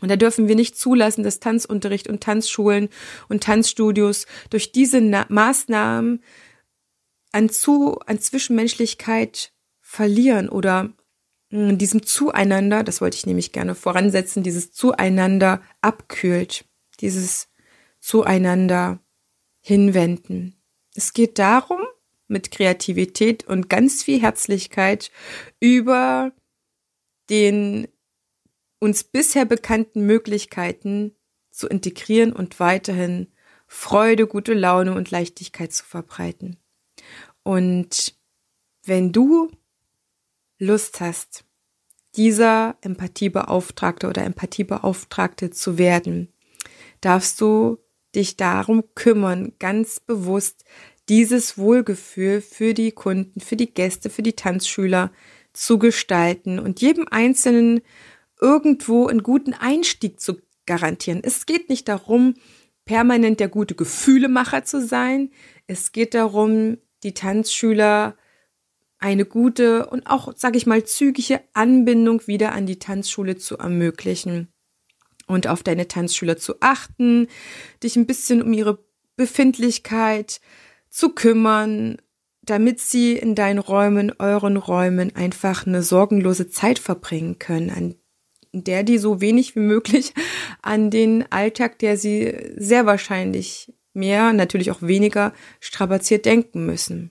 Und 0.00 0.08
da 0.08 0.16
dürfen 0.16 0.48
wir 0.48 0.54
nicht 0.54 0.78
zulassen, 0.78 1.24
dass 1.24 1.40
Tanzunterricht 1.40 2.08
und 2.08 2.22
Tanzschulen 2.22 2.88
und 3.28 3.42
Tanzstudios 3.42 4.26
durch 4.50 4.72
diese 4.72 5.00
Na 5.00 5.26
Maßnahmen 5.28 6.22
an, 7.32 7.48
zu, 7.48 7.98
an 8.06 8.20
Zwischenmenschlichkeit 8.20 9.52
verlieren 9.98 10.48
oder 10.48 10.92
hm, 11.50 11.76
diesem 11.76 12.04
Zueinander, 12.06 12.84
das 12.84 13.00
wollte 13.00 13.16
ich 13.16 13.26
nämlich 13.26 13.50
gerne 13.50 13.74
voransetzen, 13.74 14.44
dieses 14.44 14.70
Zueinander 14.70 15.60
abkühlt, 15.80 16.66
dieses 17.00 17.48
Zueinander 17.98 19.00
hinwenden. 19.60 20.54
Es 20.94 21.12
geht 21.14 21.40
darum, 21.40 21.80
mit 22.28 22.52
Kreativität 22.52 23.48
und 23.48 23.68
ganz 23.68 24.04
viel 24.04 24.22
Herzlichkeit 24.22 25.10
über 25.58 26.30
den 27.28 27.88
uns 28.78 29.02
bisher 29.02 29.46
bekannten 29.46 30.06
Möglichkeiten 30.06 31.16
zu 31.50 31.66
integrieren 31.66 32.32
und 32.32 32.60
weiterhin 32.60 33.32
Freude, 33.66 34.28
gute 34.28 34.54
Laune 34.54 34.94
und 34.94 35.10
Leichtigkeit 35.10 35.72
zu 35.72 35.84
verbreiten. 35.84 36.56
Und 37.42 38.14
wenn 38.84 39.10
du 39.10 39.50
Lust 40.58 41.00
hast, 41.00 41.44
dieser 42.16 42.76
Empathiebeauftragte 42.80 44.08
oder 44.08 44.24
Empathiebeauftragte 44.24 45.50
zu 45.50 45.78
werden, 45.78 46.32
darfst 47.00 47.40
du 47.40 47.78
dich 48.14 48.36
darum 48.36 48.82
kümmern, 48.94 49.52
ganz 49.58 50.00
bewusst 50.00 50.64
dieses 51.08 51.58
Wohlgefühl 51.58 52.40
für 52.40 52.74
die 52.74 52.92
Kunden, 52.92 53.40
für 53.40 53.56
die 53.56 53.72
Gäste, 53.72 54.10
für 54.10 54.22
die 54.22 54.34
Tanzschüler 54.34 55.12
zu 55.52 55.78
gestalten 55.78 56.58
und 56.58 56.80
jedem 56.80 57.06
Einzelnen 57.08 57.80
irgendwo 58.40 59.06
einen 59.06 59.22
guten 59.22 59.54
Einstieg 59.54 60.20
zu 60.20 60.38
garantieren. 60.66 61.20
Es 61.22 61.46
geht 61.46 61.68
nicht 61.68 61.88
darum, 61.88 62.34
permanent 62.84 63.40
der 63.40 63.48
gute 63.48 63.74
Gefühlemacher 63.74 64.64
zu 64.64 64.84
sein. 64.84 65.30
Es 65.66 65.92
geht 65.92 66.14
darum, 66.14 66.78
die 67.02 67.14
Tanzschüler 67.14 68.16
eine 68.98 69.24
gute 69.24 69.86
und 69.86 70.06
auch, 70.06 70.32
sage 70.36 70.56
ich 70.56 70.66
mal, 70.66 70.84
zügige 70.84 71.40
Anbindung 71.52 72.26
wieder 72.26 72.52
an 72.52 72.66
die 72.66 72.78
Tanzschule 72.78 73.36
zu 73.36 73.58
ermöglichen 73.58 74.48
und 75.26 75.46
auf 75.46 75.62
deine 75.62 75.88
Tanzschüler 75.88 76.36
zu 76.36 76.54
achten, 76.60 77.28
dich 77.82 77.96
ein 77.96 78.06
bisschen 78.06 78.42
um 78.42 78.52
ihre 78.52 78.78
Befindlichkeit 79.16 80.40
zu 80.90 81.10
kümmern, 81.10 81.98
damit 82.42 82.80
sie 82.80 83.12
in 83.12 83.34
deinen 83.34 83.58
Räumen, 83.58 84.12
euren 84.18 84.56
Räumen 84.56 85.14
einfach 85.14 85.66
eine 85.66 85.82
sorgenlose 85.82 86.48
Zeit 86.48 86.78
verbringen 86.78 87.38
können, 87.38 87.70
an 87.70 87.94
der 88.52 88.82
die 88.82 88.98
so 88.98 89.20
wenig 89.20 89.54
wie 89.54 89.60
möglich 89.60 90.14
an 90.62 90.90
den 90.90 91.30
Alltag, 91.30 91.78
der 91.78 91.96
sie 91.96 92.34
sehr 92.56 92.86
wahrscheinlich 92.86 93.74
mehr, 93.92 94.32
natürlich 94.32 94.70
auch 94.70 94.82
weniger 94.82 95.34
strapaziert 95.60 96.24
denken 96.24 96.64
müssen. 96.64 97.10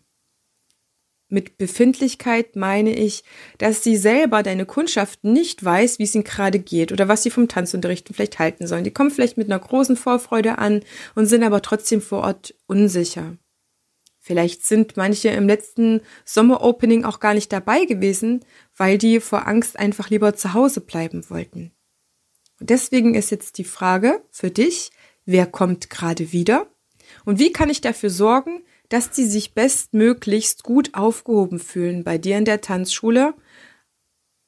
Mit 1.29 1.57
Befindlichkeit 1.57 2.55
meine 2.55 2.95
ich, 2.95 3.23
dass 3.57 3.83
sie 3.83 3.97
selber, 3.97 4.43
deine 4.43 4.65
Kundschaft, 4.65 5.23
nicht 5.23 5.63
weiß, 5.63 5.99
wie 5.99 6.03
es 6.03 6.15
ihnen 6.15 6.23
gerade 6.23 6.59
geht 6.59 6.91
oder 6.91 7.07
was 7.07 7.23
sie 7.23 7.31
vom 7.31 7.47
Tanzunterrichten 7.47 8.15
vielleicht 8.15 8.39
halten 8.39 8.65
sollen. 8.65 8.85
Die 8.85 8.91
kommen 8.91 9.11
vielleicht 9.11 9.37
mit 9.37 9.47
einer 9.47 9.59
großen 9.59 9.97
Vorfreude 9.97 10.57
an 10.57 10.81
und 11.15 11.25
sind 11.25 11.43
aber 11.43 11.61
trotzdem 11.61 12.01
vor 12.01 12.23
Ort 12.23 12.55
unsicher. 12.67 13.37
Vielleicht 14.19 14.65
sind 14.65 14.97
manche 14.97 15.29
im 15.29 15.47
letzten 15.47 16.01
Sommeropening 16.25 17.05
auch 17.05 17.19
gar 17.19 17.33
nicht 17.33 17.51
dabei 17.53 17.85
gewesen, 17.85 18.43
weil 18.75 18.97
die 18.97 19.19
vor 19.19 19.47
Angst 19.47 19.79
einfach 19.79 20.09
lieber 20.09 20.35
zu 20.35 20.53
Hause 20.53 20.81
bleiben 20.81 21.29
wollten. 21.29 21.71
Und 22.59 22.69
deswegen 22.69 23.15
ist 23.15 23.31
jetzt 23.31 23.57
die 23.57 23.63
Frage 23.63 24.21
für 24.29 24.51
dich, 24.51 24.91
wer 25.25 25.45
kommt 25.45 25.89
gerade 25.89 26.31
wieder? 26.31 26.67
Und 27.23 27.39
wie 27.39 27.53
kann 27.53 27.69
ich 27.69 27.81
dafür 27.81 28.09
sorgen, 28.09 28.63
dass 28.89 29.11
die 29.11 29.25
sich 29.25 29.53
bestmöglichst 29.53 30.63
gut 30.63 30.93
aufgehoben 30.93 31.59
fühlen 31.59 32.03
bei 32.03 32.17
dir 32.17 32.37
in 32.37 32.45
der 32.45 32.61
Tanzschule, 32.61 33.33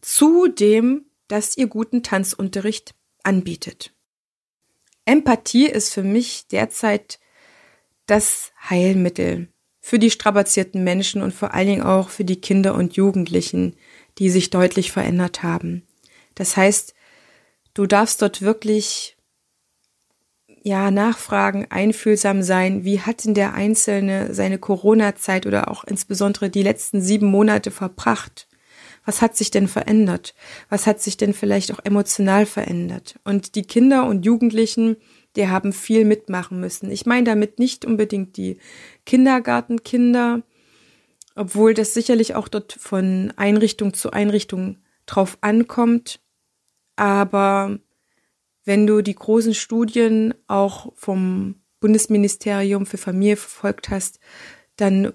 zudem, 0.02 1.06
dass 1.28 1.58
ihr 1.58 1.68
guten 1.68 2.04
Tanzunterricht 2.04 2.96
anbietet. 3.24 3.94
Empathie 5.06 5.68
ist 5.68 5.94
für 5.94 6.04
mich 6.04 6.48
derzeit 6.48 7.20
das 8.06 8.52
Heilmittel 8.70 9.50
für 9.82 10.00
die 10.00 10.12
strapazierten 10.12 10.84
Menschen 10.84 11.22
und 11.22 11.34
vor 11.34 11.54
allen 11.54 11.68
Dingen 11.68 11.82
auch 11.82 12.10
für 12.10 12.26
die 12.26 12.40
Kinder 12.40 12.76
und 12.76 12.96
Jugendlichen, 12.96 13.76
die 14.18 14.30
sich 14.30 14.50
deutlich 14.50 14.92
verändert 14.92 15.42
haben. 15.42 15.88
Das 16.36 16.58
heißt, 16.58 16.94
du 17.74 17.86
darfst 17.86 18.22
dort 18.22 18.42
wirklich 18.42 19.18
ja, 20.64 20.92
nachfragen, 20.92 21.68
einfühlsam 21.70 22.42
sein. 22.42 22.84
Wie 22.84 23.02
hat 23.02 23.26
denn 23.26 23.34
der 23.34 23.54
Einzelne 23.54 24.34
seine 24.34 24.58
Corona-Zeit 24.58 25.46
oder 25.46 25.70
auch 25.72 25.84
insbesondere 25.84 26.50
die 26.50 26.64
letzten 26.64 27.02
sieben 27.02 27.28
Monate 27.28 27.72
verbracht? 27.72 28.48
Was 29.06 29.22
hat 29.22 29.36
sich 29.36 29.50
denn 29.52 29.68
verändert? 29.68 30.36
Was 30.70 30.86
hat 30.86 31.02
sich 31.02 31.18
denn 31.18 31.34
vielleicht 31.34 31.74
auch 31.74 31.80
emotional 31.84 32.46
verändert? 32.46 33.20
Und 33.24 33.56
die 33.56 33.64
Kinder 33.64 34.06
und 34.06 34.26
Jugendlichen, 34.26 34.98
die 35.36 35.48
haben 35.48 35.74
viel 35.74 36.06
mitmachen 36.06 36.60
müssen. 36.60 36.92
Ich 36.92 37.06
meine 37.06 37.24
damit 37.24 37.60
nicht 37.60 37.86
unbedingt 37.86 38.38
die 38.38 38.58
Kindergartenkinder, 39.06 40.44
obwohl 41.36 41.74
das 41.74 41.94
sicherlich 41.94 42.36
auch 42.36 42.48
dort 42.48 42.74
von 42.74 43.34
Einrichtung 43.38 43.94
zu 43.94 44.12
Einrichtung 44.12 44.78
drauf 45.06 45.38
ankommt. 45.42 46.20
Aber 46.96 47.80
wenn 48.70 48.86
du 48.86 49.02
die 49.02 49.16
großen 49.16 49.56
Studien 49.56 50.36
auch 50.46 50.94
vom 50.96 51.56
Bundesministerium 51.80 52.86
für 52.86 53.00
Familie 53.00 53.36
verfolgt 53.36 53.90
hast, 53.90 54.20
dann 54.76 55.12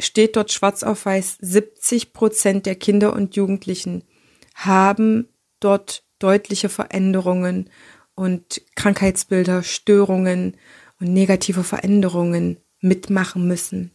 steht 0.00 0.34
dort 0.34 0.50
schwarz 0.50 0.82
auf 0.82 1.06
weiß, 1.06 1.38
70 1.40 2.12
Prozent 2.12 2.66
der 2.66 2.74
Kinder 2.74 3.12
und 3.12 3.36
Jugendlichen 3.36 4.02
haben 4.56 5.28
dort 5.60 6.02
deutliche 6.18 6.68
Veränderungen 6.68 7.70
und 8.16 8.62
Krankheitsbilder, 8.74 9.62
Störungen 9.62 10.56
und 10.98 11.12
negative 11.12 11.62
Veränderungen 11.62 12.58
mitmachen 12.80 13.46
müssen. 13.46 13.92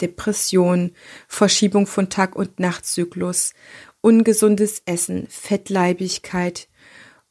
Depression, 0.00 0.92
Verschiebung 1.28 1.86
von 1.86 2.08
Tag- 2.08 2.36
und 2.36 2.58
Nachtzyklus, 2.58 3.52
ungesundes 4.00 4.80
Essen, 4.86 5.26
Fettleibigkeit 5.28 6.68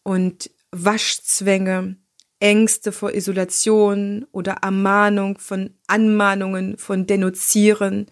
und 0.03 0.51
Waschzwänge, 0.71 1.97
Ängste 2.39 2.91
vor 2.91 3.13
Isolation 3.13 4.25
oder 4.31 4.57
Ermahnung 4.61 5.37
von 5.37 5.71
Anmahnungen 5.87 6.77
von 6.77 7.05
Denunzieren, 7.05 8.07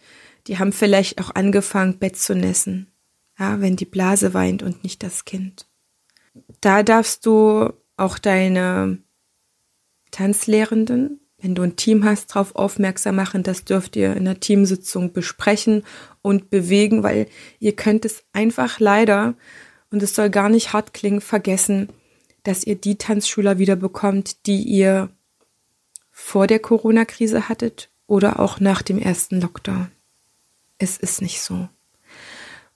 die 0.47 0.59
haben 0.59 0.71
vielleicht 0.71 1.21
auch 1.21 1.33
angefangen, 1.35 1.99
Bett 1.99 2.17
zu 2.17 2.35
nässen. 2.35 2.91
Ja, 3.39 3.61
wenn 3.61 3.75
die 3.75 3.85
Blase 3.85 4.33
weint 4.33 4.63
und 4.63 4.83
nicht 4.83 5.03
das 5.03 5.25
Kind. 5.25 5.67
Da 6.61 6.83
darfst 6.83 7.25
du 7.25 7.71
auch 7.95 8.17
deine 8.17 8.99
Tanzlehrenden, 10.11 11.19
wenn 11.39 11.53
du 11.53 11.61
ein 11.61 11.75
Team 11.75 12.03
hast, 12.03 12.31
darauf 12.31 12.55
aufmerksam 12.55 13.15
machen. 13.15 13.43
Das 13.43 13.63
dürft 13.63 13.95
ihr 13.95 14.15
in 14.15 14.25
der 14.25 14.39
Teamsitzung 14.39 15.13
besprechen 15.13 15.83
und 16.21 16.49
bewegen, 16.49 17.03
weil 17.03 17.27
ihr 17.59 17.75
könnt 17.75 18.05
es 18.05 18.23
einfach 18.33 18.79
leider, 18.79 19.35
und 19.91 20.03
es 20.03 20.15
soll 20.15 20.29
gar 20.29 20.49
nicht 20.49 20.73
hart 20.73 20.93
klingen, 20.93 21.21
vergessen, 21.21 21.89
dass 22.47 22.63
ihr 22.63 22.75
die 22.75 22.97
Tanzschüler 22.97 23.57
wieder 23.57 23.75
bekommt, 23.75 24.45
die 24.45 24.61
ihr 24.61 25.09
vor 26.11 26.47
der 26.47 26.59
Corona-Krise 26.59 27.49
hattet 27.49 27.89
oder 28.07 28.39
auch 28.39 28.61
nach 28.61 28.81
dem 28.81 28.97
ersten 28.99 29.41
Lockdown. 29.41 29.91
Es 30.77 30.95
ist 30.95 31.21
nicht 31.21 31.41
so. 31.41 31.67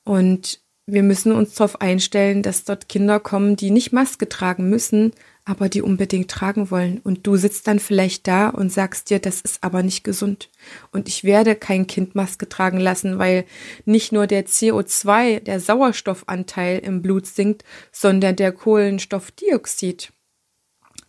Und 0.04 0.60
wir 0.88 1.04
müssen 1.04 1.32
uns 1.32 1.56
darauf 1.56 1.80
einstellen, 1.80 2.44
dass 2.44 2.66
dort 2.66 2.90
Kinder 2.90 3.22
kommen, 3.22 3.56
die 3.56 3.72
nicht 3.72 3.94
Maske 3.94 4.28
tragen 4.28 4.70
müssen, 4.70 5.14
aber 5.52 5.68
die 5.68 5.82
unbedingt 5.82 6.32
tragen 6.32 6.72
wollen. 6.72 7.00
Und 7.04 7.28
du 7.28 7.36
sitzt 7.36 7.68
dann 7.68 7.80
vielleicht 7.80 8.26
da 8.26 8.48
und 8.48 8.72
sagst 8.72 9.10
dir, 9.10 9.20
das 9.20 9.42
ist 9.42 9.62
aber 9.66 9.84
nicht 9.84 10.06
gesund. 10.06 10.50
Und 10.94 11.10
ich 11.10 11.26
werde 11.26 11.56
kein 11.56 11.88
Kind 11.88 12.16
Maske 12.16 12.48
tragen 12.48 12.80
lassen, 12.80 13.20
weil 13.20 13.44
nicht 13.84 14.14
nur 14.14 14.28
der 14.28 14.46
CO2, 14.46 15.42
der 15.42 15.60
Sauerstoffanteil 15.60 16.80
im 16.80 17.02
Blut 17.02 17.28
sinkt, 17.28 17.66
sondern 17.92 18.38
der 18.38 18.54
Kohlenstoffdioxid 18.54 20.14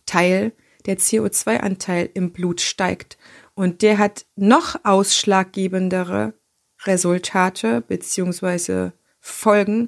Teil, 0.05 0.51
der 0.85 0.97
CO2-Anteil 0.97 2.09
im 2.13 2.33
Blut 2.33 2.59
steigt. 2.59 3.17
Und 3.55 3.81
der 3.81 3.97
hat 3.97 4.25
noch 4.35 4.75
ausschlaggebendere 4.83 6.33
Resultate 6.83 7.79
beziehungsweise 7.79 8.91
Folgen 9.21 9.87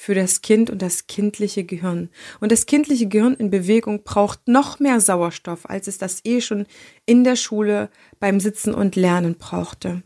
für 0.00 0.14
das 0.14 0.40
Kind 0.40 0.70
und 0.70 0.80
das 0.80 1.08
kindliche 1.08 1.62
Gehirn. 1.62 2.08
Und 2.40 2.52
das 2.52 2.64
kindliche 2.64 3.06
Gehirn 3.06 3.34
in 3.34 3.50
Bewegung 3.50 4.02
braucht 4.02 4.48
noch 4.48 4.80
mehr 4.80 4.98
Sauerstoff, 4.98 5.68
als 5.68 5.88
es 5.88 5.98
das 5.98 6.24
eh 6.24 6.40
schon 6.40 6.66
in 7.04 7.22
der 7.22 7.36
Schule 7.36 7.90
beim 8.18 8.40
Sitzen 8.40 8.72
und 8.72 8.96
Lernen 8.96 9.36
brauchte. 9.36 10.02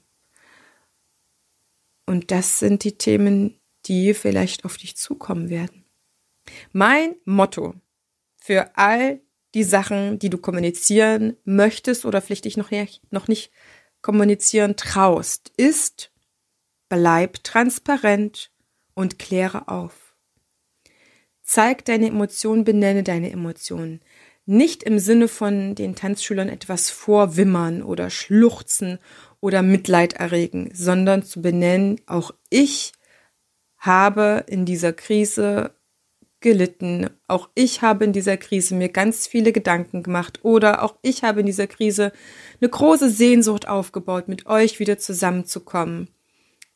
Und 2.06 2.32
das 2.32 2.58
sind 2.58 2.82
die 2.82 2.98
Themen, 2.98 3.60
die 3.86 4.14
vielleicht 4.14 4.64
auf 4.64 4.78
dich 4.78 4.96
zukommen 4.96 5.48
werden. 5.48 5.84
Mein 6.72 7.14
Motto 7.24 7.76
für 8.34 8.76
all 8.76 9.20
die 9.54 9.62
Sachen, 9.62 10.18
die 10.18 10.28
du 10.28 10.38
kommunizieren 10.38 11.36
möchtest 11.44 12.04
oder 12.04 12.20
vielleicht 12.20 12.46
dich 12.46 12.56
noch, 12.56 12.72
noch 13.12 13.28
nicht 13.28 13.52
kommunizieren 14.02 14.74
traust, 14.74 15.52
ist, 15.56 16.10
bleib 16.88 17.44
transparent 17.44 18.50
und 18.94 19.18
kläre 19.18 19.68
auf. 19.68 20.14
Zeig 21.42 21.84
deine 21.84 22.08
Emotionen, 22.08 22.64
benenne 22.64 23.02
deine 23.02 23.30
Emotionen. 23.30 24.00
Nicht 24.46 24.82
im 24.82 24.98
Sinne 24.98 25.28
von 25.28 25.74
den 25.74 25.94
Tanzschülern 25.94 26.48
etwas 26.48 26.90
vorwimmern 26.90 27.82
oder 27.82 28.10
schluchzen 28.10 28.98
oder 29.40 29.62
Mitleid 29.62 30.14
erregen, 30.14 30.70
sondern 30.72 31.22
zu 31.22 31.42
benennen, 31.42 32.00
auch 32.06 32.32
ich 32.50 32.92
habe 33.78 34.44
in 34.46 34.64
dieser 34.64 34.92
Krise 34.92 35.74
gelitten. 36.40 37.08
Auch 37.26 37.48
ich 37.54 37.80
habe 37.82 38.04
in 38.04 38.12
dieser 38.12 38.36
Krise 38.36 38.74
mir 38.74 38.90
ganz 38.90 39.26
viele 39.26 39.50
Gedanken 39.52 40.02
gemacht 40.02 40.40
oder 40.42 40.82
auch 40.82 40.96
ich 41.02 41.24
habe 41.24 41.40
in 41.40 41.46
dieser 41.46 41.66
Krise 41.66 42.12
eine 42.60 42.68
große 42.68 43.10
Sehnsucht 43.10 43.66
aufgebaut, 43.66 44.28
mit 44.28 44.46
euch 44.46 44.78
wieder 44.78 44.98
zusammenzukommen. 44.98 46.10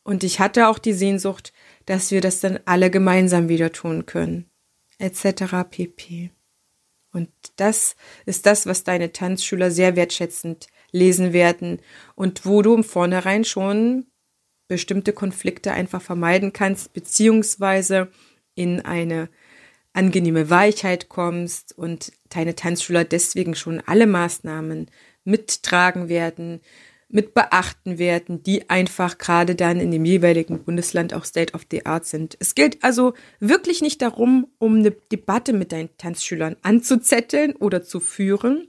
Und 0.08 0.24
ich 0.24 0.40
hatte 0.40 0.68
auch 0.68 0.78
die 0.78 0.94
Sehnsucht, 0.94 1.52
dass 1.84 2.10
wir 2.10 2.22
das 2.22 2.40
dann 2.40 2.58
alle 2.64 2.90
gemeinsam 2.90 3.50
wieder 3.50 3.72
tun 3.72 4.06
können, 4.06 4.48
etc. 4.96 5.68
pp. 5.68 6.30
Und 7.12 7.28
das 7.56 7.94
ist 8.24 8.46
das, 8.46 8.64
was 8.64 8.84
deine 8.84 9.12
Tanzschüler 9.12 9.70
sehr 9.70 9.96
wertschätzend 9.96 10.68
lesen 10.92 11.34
werden 11.34 11.82
und 12.14 12.46
wo 12.46 12.62
du 12.62 12.74
im 12.74 12.84
Vornherein 12.84 13.44
schon 13.44 14.06
bestimmte 14.66 15.12
Konflikte 15.12 15.72
einfach 15.72 16.00
vermeiden 16.00 16.54
kannst, 16.54 16.94
beziehungsweise 16.94 18.08
in 18.54 18.80
eine 18.80 19.28
angenehme 19.92 20.48
Weichheit 20.48 21.10
kommst 21.10 21.76
und 21.76 22.12
deine 22.30 22.54
Tanzschüler 22.54 23.04
deswegen 23.04 23.54
schon 23.54 23.82
alle 23.84 24.06
Maßnahmen 24.06 24.90
mittragen 25.24 26.08
werden, 26.08 26.62
mit 27.08 27.32
beachten 27.32 27.98
werden, 27.98 28.42
die 28.42 28.68
einfach 28.68 29.16
gerade 29.16 29.54
dann 29.54 29.80
in 29.80 29.90
dem 29.90 30.04
jeweiligen 30.04 30.62
Bundesland 30.64 31.14
auch 31.14 31.24
State 31.24 31.54
of 31.54 31.62
the 31.70 31.86
Art 31.86 32.04
sind. 32.04 32.36
Es 32.38 32.54
gilt 32.54 32.84
also 32.84 33.14
wirklich 33.40 33.80
nicht 33.80 34.02
darum, 34.02 34.48
um 34.58 34.76
eine 34.76 34.90
Debatte 34.90 35.54
mit 35.54 35.72
deinen 35.72 35.88
Tanzschülern 35.96 36.56
anzuzetteln 36.62 37.56
oder 37.56 37.82
zu 37.82 38.00
führen, 38.00 38.68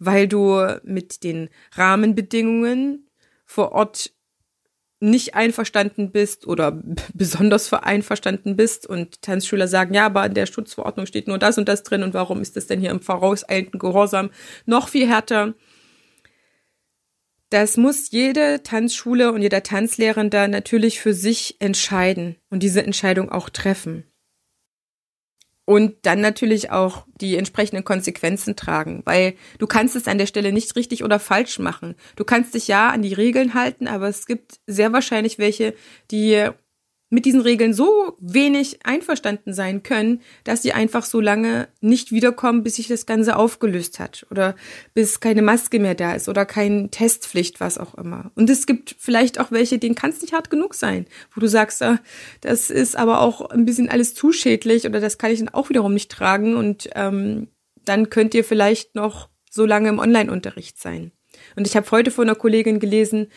weil 0.00 0.26
du 0.26 0.80
mit 0.82 1.22
den 1.22 1.48
Rahmenbedingungen 1.72 3.06
vor 3.46 3.72
Ort 3.72 4.12
nicht 4.98 5.34
einverstanden 5.34 6.10
bist 6.10 6.46
oder 6.46 6.82
besonders 7.14 7.68
vereinverstanden 7.68 8.56
bist 8.56 8.86
und 8.86 9.22
Tanzschüler 9.22 9.68
sagen, 9.68 9.94
ja, 9.94 10.06
aber 10.06 10.26
in 10.26 10.34
der 10.34 10.46
Schutzverordnung 10.46 11.06
steht 11.06 11.28
nur 11.28 11.38
das 11.38 11.56
und 11.56 11.68
das 11.68 11.84
drin 11.84 12.02
und 12.02 12.14
warum 12.14 12.40
ist 12.40 12.56
das 12.56 12.66
denn 12.66 12.80
hier 12.80 12.90
im 12.90 13.00
vorauseilenden 13.00 13.78
Gehorsam 13.78 14.30
noch 14.66 14.88
viel 14.88 15.08
härter? 15.08 15.54
Das 17.50 17.76
muss 17.76 18.12
jede 18.12 18.62
Tanzschule 18.62 19.32
und 19.32 19.42
jeder 19.42 19.64
Tanzlehrender 19.64 20.46
natürlich 20.46 21.00
für 21.00 21.12
sich 21.12 21.56
entscheiden 21.58 22.36
und 22.48 22.62
diese 22.62 22.84
Entscheidung 22.84 23.30
auch 23.30 23.50
treffen. 23.50 24.04
Und 25.64 25.94
dann 26.02 26.20
natürlich 26.20 26.70
auch 26.70 27.06
die 27.20 27.36
entsprechenden 27.36 27.84
Konsequenzen 27.84 28.56
tragen, 28.56 29.02
weil 29.04 29.34
du 29.58 29.66
kannst 29.66 29.94
es 29.94 30.08
an 30.08 30.18
der 30.18 30.26
Stelle 30.26 30.52
nicht 30.52 30.74
richtig 30.74 31.04
oder 31.04 31.20
falsch 31.20 31.58
machen. 31.58 31.96
Du 32.16 32.24
kannst 32.24 32.54
dich 32.54 32.66
ja 32.68 32.88
an 32.90 33.02
die 33.02 33.14
Regeln 33.14 33.54
halten, 33.54 33.88
aber 33.88 34.08
es 34.08 34.26
gibt 34.26 34.60
sehr 34.66 34.92
wahrscheinlich 34.92 35.38
welche, 35.38 35.74
die 36.10 36.50
mit 37.10 37.24
diesen 37.24 37.40
Regeln 37.40 37.74
so 37.74 38.16
wenig 38.20 38.86
einverstanden 38.86 39.52
sein 39.52 39.82
können, 39.82 40.22
dass 40.44 40.62
sie 40.62 40.72
einfach 40.72 41.04
so 41.04 41.20
lange 41.20 41.68
nicht 41.80 42.12
wiederkommen, 42.12 42.62
bis 42.62 42.76
sich 42.76 42.86
das 42.86 43.04
Ganze 43.04 43.36
aufgelöst 43.36 43.98
hat 43.98 44.26
oder 44.30 44.54
bis 44.94 45.18
keine 45.18 45.42
Maske 45.42 45.80
mehr 45.80 45.96
da 45.96 46.12
ist 46.12 46.28
oder 46.28 46.46
keine 46.46 46.88
Testpflicht, 46.90 47.60
was 47.60 47.78
auch 47.78 47.94
immer. 47.94 48.30
Und 48.36 48.48
es 48.48 48.64
gibt 48.64 48.94
vielleicht 48.98 49.40
auch 49.40 49.50
welche, 49.50 49.78
denen 49.78 49.96
kann 49.96 50.10
es 50.10 50.22
nicht 50.22 50.32
hart 50.32 50.50
genug 50.50 50.74
sein, 50.74 51.06
wo 51.34 51.40
du 51.40 51.48
sagst, 51.48 51.82
ah, 51.82 51.98
das 52.40 52.70
ist 52.70 52.96
aber 52.96 53.20
auch 53.20 53.50
ein 53.50 53.64
bisschen 53.64 53.88
alles 53.88 54.14
zu 54.14 54.32
schädlich 54.32 54.86
oder 54.86 55.00
das 55.00 55.18
kann 55.18 55.32
ich 55.32 55.40
dann 55.40 55.48
auch 55.48 55.68
wiederum 55.68 55.92
nicht 55.92 56.12
tragen 56.12 56.54
und 56.54 56.88
ähm, 56.94 57.48
dann 57.84 58.08
könnt 58.08 58.34
ihr 58.34 58.44
vielleicht 58.44 58.94
noch 58.94 59.28
so 59.50 59.66
lange 59.66 59.88
im 59.88 59.98
Online-Unterricht 59.98 60.80
sein. 60.80 61.10
Und 61.56 61.66
ich 61.66 61.76
habe 61.76 61.90
heute 61.90 62.10
von 62.10 62.28
einer 62.28 62.36
Kollegin 62.36 62.80
gelesen, 62.80 63.28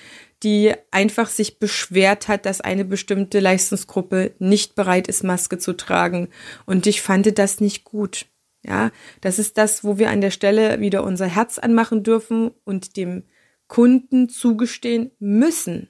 die 0.44 0.74
einfach 0.92 1.30
sich 1.30 1.60
beschwert 1.60 2.28
hat, 2.28 2.46
dass 2.46 2.62
eine 2.62 2.86
bestimmte 2.86 3.40
Leistungsgruppe 3.40 4.36
nicht 4.40 4.76
bereit 4.76 5.08
ist, 5.08 5.24
Maske 5.24 5.58
zu 5.58 5.74
tragen. 5.74 6.30
Und 6.66 6.86
ich 6.86 7.02
fand 7.02 7.38
das 7.38 7.60
nicht 7.60 7.84
gut. 7.86 8.26
Ja, 8.66 8.92
das 9.22 9.40
ist 9.40 9.58
das, 9.58 9.84
wo 9.84 9.98
wir 9.98 10.10
an 10.10 10.22
der 10.22 10.32
Stelle 10.32 10.80
wieder 10.80 11.04
unser 11.04 11.28
Herz 11.28 11.60
anmachen 11.60 12.04
dürfen 12.04 12.52
und 12.64 12.96
dem 12.96 13.24
Kunden 13.68 14.30
zugestehen 14.30 15.12
müssen, 15.20 15.90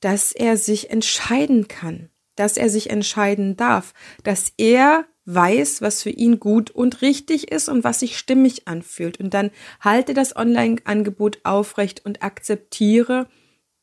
dass 0.00 0.32
er 0.32 0.56
sich 0.56 0.90
entscheiden 0.90 1.68
kann, 1.68 2.10
dass 2.34 2.56
er 2.56 2.70
sich 2.70 2.90
entscheiden 2.90 3.56
darf, 3.56 3.94
dass 4.24 4.52
er 4.56 5.06
weiß, 5.26 5.82
was 5.82 6.02
für 6.02 6.10
ihn 6.10 6.40
gut 6.40 6.70
und 6.70 7.02
richtig 7.02 7.50
ist 7.50 7.68
und 7.68 7.84
was 7.84 8.00
sich 8.00 8.16
stimmig 8.16 8.66
anfühlt. 8.66 9.20
Und 9.20 9.34
dann 9.34 9.50
halte 9.80 10.14
das 10.14 10.36
Online-Angebot 10.36 11.40
aufrecht 11.44 12.04
und 12.06 12.22
akzeptiere 12.22 13.28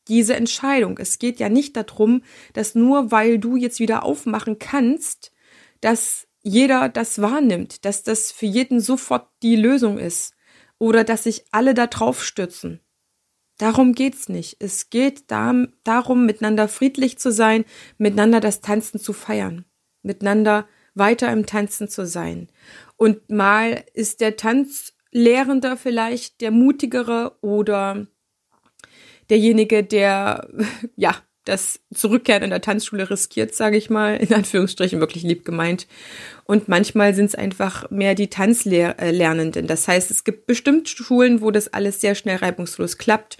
diese 0.08 0.34
Entscheidung. 0.34 0.98
Es 0.98 1.18
geht 1.18 1.38
ja 1.38 1.48
nicht 1.48 1.76
darum, 1.76 2.22
dass 2.54 2.74
nur 2.74 3.10
weil 3.10 3.38
du 3.38 3.56
jetzt 3.56 3.78
wieder 3.78 4.02
aufmachen 4.04 4.58
kannst, 4.58 5.32
dass 5.80 6.26
jeder 6.42 6.88
das 6.88 7.20
wahrnimmt, 7.20 7.84
dass 7.84 8.02
das 8.02 8.30
für 8.32 8.46
jeden 8.46 8.80
sofort 8.80 9.28
die 9.42 9.56
Lösung 9.56 9.98
ist 9.98 10.34
oder 10.78 11.04
dass 11.04 11.24
sich 11.24 11.44
alle 11.50 11.74
da 11.74 11.86
drauf 11.86 12.22
stürzen. 12.24 12.80
Darum 13.58 13.94
geht's 13.94 14.28
nicht. 14.28 14.56
Es 14.58 14.90
geht 14.90 15.30
darum, 15.30 16.26
miteinander 16.26 16.68
friedlich 16.68 17.18
zu 17.18 17.30
sein, 17.30 17.64
miteinander 17.98 18.40
das 18.40 18.60
Tanzen 18.60 18.98
zu 18.98 19.12
feiern, 19.12 19.64
miteinander 20.02 20.66
weiter 20.94 21.32
im 21.32 21.46
Tanzen 21.46 21.88
zu 21.88 22.06
sein. 22.06 22.48
Und 22.96 23.30
mal 23.30 23.84
ist 23.94 24.20
der 24.20 24.36
Tanzlehrender 24.36 25.76
vielleicht 25.76 26.40
der 26.40 26.50
mutigere 26.50 27.36
oder 27.40 28.06
derjenige, 29.30 29.82
der 29.82 30.48
ja 30.96 31.16
das 31.44 31.80
Zurückkehren 31.92 32.42
in 32.42 32.50
der 32.50 32.62
Tanzschule 32.62 33.10
riskiert, 33.10 33.54
sage 33.54 33.76
ich 33.76 33.90
mal, 33.90 34.16
in 34.16 34.32
Anführungsstrichen 34.32 35.00
wirklich 35.00 35.24
lieb 35.24 35.44
gemeint. 35.44 35.86
Und 36.44 36.68
manchmal 36.68 37.14
sind 37.14 37.26
es 37.26 37.34
einfach 37.34 37.90
mehr 37.90 38.14
die 38.14 38.28
Tanzlernenden. 38.28 39.66
Das 39.66 39.86
heißt, 39.86 40.10
es 40.10 40.24
gibt 40.24 40.46
bestimmt 40.46 40.88
Schulen, 40.88 41.42
wo 41.42 41.50
das 41.50 41.68
alles 41.68 42.00
sehr 42.00 42.14
schnell 42.14 42.36
reibungslos 42.36 42.96
klappt 42.96 43.36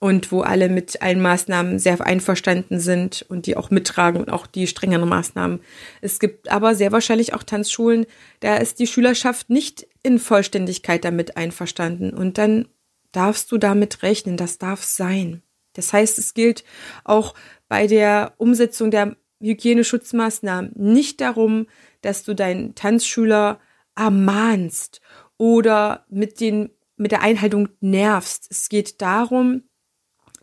und 0.00 0.30
wo 0.30 0.42
alle 0.42 0.68
mit 0.68 1.02
allen 1.02 1.20
Maßnahmen 1.20 1.78
sehr 1.78 2.00
einverstanden 2.00 2.78
sind 2.78 3.24
und 3.28 3.46
die 3.46 3.56
auch 3.56 3.70
mittragen 3.70 4.20
und 4.20 4.30
auch 4.30 4.46
die 4.46 4.66
strengeren 4.66 5.08
Maßnahmen. 5.08 5.60
Es 6.00 6.20
gibt 6.20 6.50
aber 6.50 6.74
sehr 6.74 6.92
wahrscheinlich 6.92 7.34
auch 7.34 7.42
Tanzschulen, 7.42 8.06
da 8.40 8.56
ist 8.56 8.78
die 8.78 8.86
Schülerschaft 8.86 9.50
nicht 9.50 9.86
in 10.02 10.18
Vollständigkeit 10.18 11.04
damit 11.04 11.36
einverstanden 11.36 12.10
und 12.10 12.38
dann 12.38 12.68
darfst 13.12 13.50
du 13.50 13.58
damit 13.58 14.02
rechnen, 14.02 14.36
das 14.36 14.58
darf 14.58 14.84
sein. 14.84 15.42
Das 15.72 15.92
heißt, 15.92 16.18
es 16.18 16.34
gilt 16.34 16.64
auch 17.04 17.34
bei 17.68 17.86
der 17.86 18.34
Umsetzung 18.36 18.90
der 18.90 19.16
Hygieneschutzmaßnahmen 19.40 20.72
nicht 20.76 21.20
darum, 21.20 21.66
dass 22.00 22.24
du 22.24 22.34
deinen 22.34 22.74
Tanzschüler 22.74 23.60
ermahnst 23.96 25.00
oder 25.36 26.04
mit 26.08 26.40
den 26.40 26.70
mit 26.98 27.12
der 27.12 27.22
Einhaltung 27.22 27.68
nervst. 27.80 28.48
Es 28.50 28.68
geht 28.68 29.00
darum, 29.00 29.62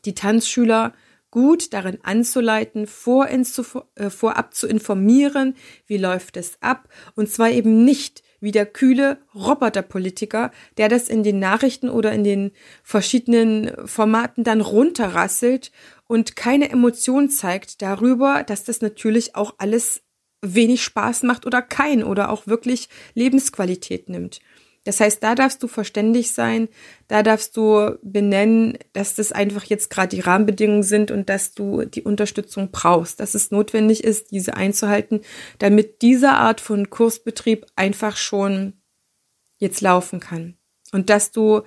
die 0.05 0.15
Tanzschüler 0.15 0.93
gut 1.31 1.73
darin 1.73 1.97
anzuleiten, 2.03 2.87
vor 2.87 3.27
äh, 3.27 4.09
vorab 4.09 4.53
zu 4.53 4.67
informieren, 4.67 5.55
wie 5.85 5.97
läuft 5.97 6.37
es 6.37 6.57
ab, 6.61 6.87
und 7.15 7.29
zwar 7.29 7.49
eben 7.49 7.83
nicht 7.83 8.23
wie 8.39 8.51
der 8.51 8.65
kühle 8.65 9.17
Roboterpolitiker, 9.33 10.51
der 10.77 10.87
das 10.87 11.09
in 11.09 11.23
den 11.23 11.39
Nachrichten 11.39 11.89
oder 11.89 12.13
in 12.13 12.23
den 12.23 12.51
verschiedenen 12.83 13.71
Formaten 13.85 14.43
dann 14.43 14.61
runterrasselt 14.61 15.71
und 16.07 16.35
keine 16.35 16.69
Emotion 16.69 17.29
zeigt 17.29 17.81
darüber, 17.81 18.43
dass 18.43 18.63
das 18.63 18.81
natürlich 18.81 19.35
auch 19.35 19.55
alles 19.57 20.03
wenig 20.41 20.83
Spaß 20.83 21.23
macht 21.23 21.45
oder 21.45 21.61
kein 21.61 22.03
oder 22.03 22.29
auch 22.29 22.47
wirklich 22.47 22.87
Lebensqualität 23.13 24.09
nimmt. 24.09 24.39
Das 24.86 25.00
heißt, 25.00 25.21
da 25.21 25.36
darfst 25.36 25.62
du 25.62 25.67
verständig 25.67 26.32
sein, 26.32 26.69
da 27.08 27.24
darfst 27.24 27.58
du 27.58 27.98
benennen, 28.04 28.78
dass 28.93 29.15
das 29.15 29.32
einfach 29.32 29.65
jetzt 29.65 29.89
gerade 29.89 30.15
die 30.15 30.21
Rahmenbedingungen 30.21 30.84
sind 30.84 31.12
und 31.12 31.28
dass 31.28 31.54
du 31.54 31.86
die 31.86 32.04
Unterstützung 32.04 32.69
brauchst, 32.71 33.19
dass 33.19 33.34
es 33.34 33.52
notwendig 33.52 34.04
ist, 34.04 34.32
diese 34.32 34.56
einzuhalten, 34.56 35.21
damit 35.58 36.02
diese 36.04 36.30
Art 36.30 36.62
von 36.62 36.89
Kursbetrieb 36.89 37.65
einfach 37.76 38.15
schon 38.15 38.74
jetzt 39.58 39.82
laufen 39.82 40.19
kann. 40.19 40.56
Und 40.91 41.10
dass 41.10 41.32
du 41.32 41.63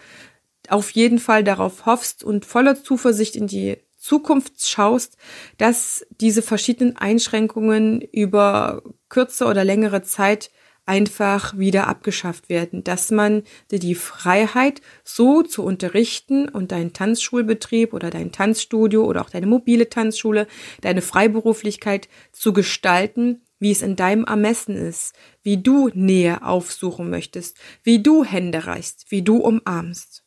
auf 0.68 0.90
jeden 0.90 1.18
Fall 1.18 1.42
darauf 1.42 1.86
hoffst 1.86 2.22
und 2.22 2.44
voller 2.44 2.82
Zuversicht 2.82 3.34
in 3.34 3.48
die 3.48 3.78
Zukunft 3.96 4.64
schaust, 4.64 5.16
dass 5.56 6.06
diese 6.20 6.40
verschiedenen 6.40 6.96
Einschränkungen 6.96 8.00
über 8.00 8.82
kürze 9.08 9.46
oder 9.46 9.64
längere 9.64 10.02
Zeit 10.02 10.50
einfach 10.88 11.56
wieder 11.58 11.86
abgeschafft 11.86 12.48
werden, 12.48 12.82
dass 12.82 13.10
man 13.10 13.42
dir 13.70 13.78
die 13.78 13.94
Freiheit, 13.94 14.80
so 15.04 15.42
zu 15.42 15.62
unterrichten 15.62 16.48
und 16.48 16.72
deinen 16.72 16.94
Tanzschulbetrieb 16.94 17.92
oder 17.92 18.10
dein 18.10 18.32
Tanzstudio 18.32 19.04
oder 19.04 19.20
auch 19.20 19.30
deine 19.30 19.46
mobile 19.46 19.90
Tanzschule, 19.90 20.46
deine 20.80 21.02
Freiberuflichkeit 21.02 22.08
zu 22.32 22.52
gestalten, 22.52 23.42
wie 23.58 23.70
es 23.70 23.82
in 23.82 23.96
deinem 23.96 24.24
Ermessen 24.24 24.76
ist, 24.76 25.14
wie 25.42 25.58
du 25.62 25.90
Nähe 25.92 26.42
aufsuchen 26.42 27.10
möchtest, 27.10 27.58
wie 27.82 28.02
du 28.02 28.24
Hände 28.24 28.66
reichst, 28.66 29.10
wie 29.10 29.22
du 29.22 29.36
umarmst. 29.36 30.24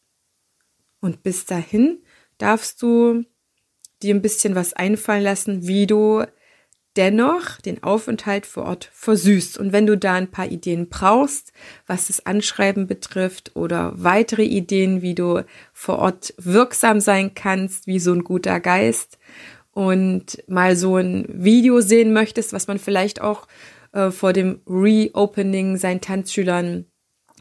Und 0.99 1.23
bis 1.23 1.45
dahin 1.45 2.03
darfst 2.37 2.81
du 2.81 3.23
dir 4.03 4.13
ein 4.13 4.21
bisschen 4.21 4.53
was 4.53 4.73
einfallen 4.73 5.23
lassen, 5.23 5.67
wie 5.67 5.87
du 5.87 6.23
dennoch 6.97 7.61
den 7.61 7.83
Aufenthalt 7.83 8.45
vor 8.45 8.63
Ort 8.63 8.89
versüßt. 8.91 9.57
Und 9.57 9.71
wenn 9.71 9.85
du 9.85 9.97
da 9.97 10.13
ein 10.13 10.31
paar 10.31 10.47
Ideen 10.47 10.89
brauchst, 10.89 11.53
was 11.87 12.07
das 12.07 12.25
Anschreiben 12.25 12.87
betrifft 12.87 13.55
oder 13.55 13.93
weitere 13.95 14.43
Ideen, 14.43 15.01
wie 15.01 15.15
du 15.15 15.45
vor 15.73 15.99
Ort 15.99 16.33
wirksam 16.37 16.99
sein 16.99 17.33
kannst, 17.33 17.87
wie 17.87 17.99
so 17.99 18.13
ein 18.13 18.23
guter 18.23 18.59
Geist 18.59 19.17
und 19.71 20.43
mal 20.47 20.75
so 20.75 20.97
ein 20.97 21.25
Video 21.29 21.81
sehen 21.81 22.13
möchtest, 22.13 22.51
was 22.53 22.67
man 22.67 22.77
vielleicht 22.77 23.21
auch 23.21 23.47
äh, 23.93 24.11
vor 24.11 24.33
dem 24.33 24.61
Reopening 24.67 25.77
seinen 25.77 26.01
Tanzschülern 26.01 26.85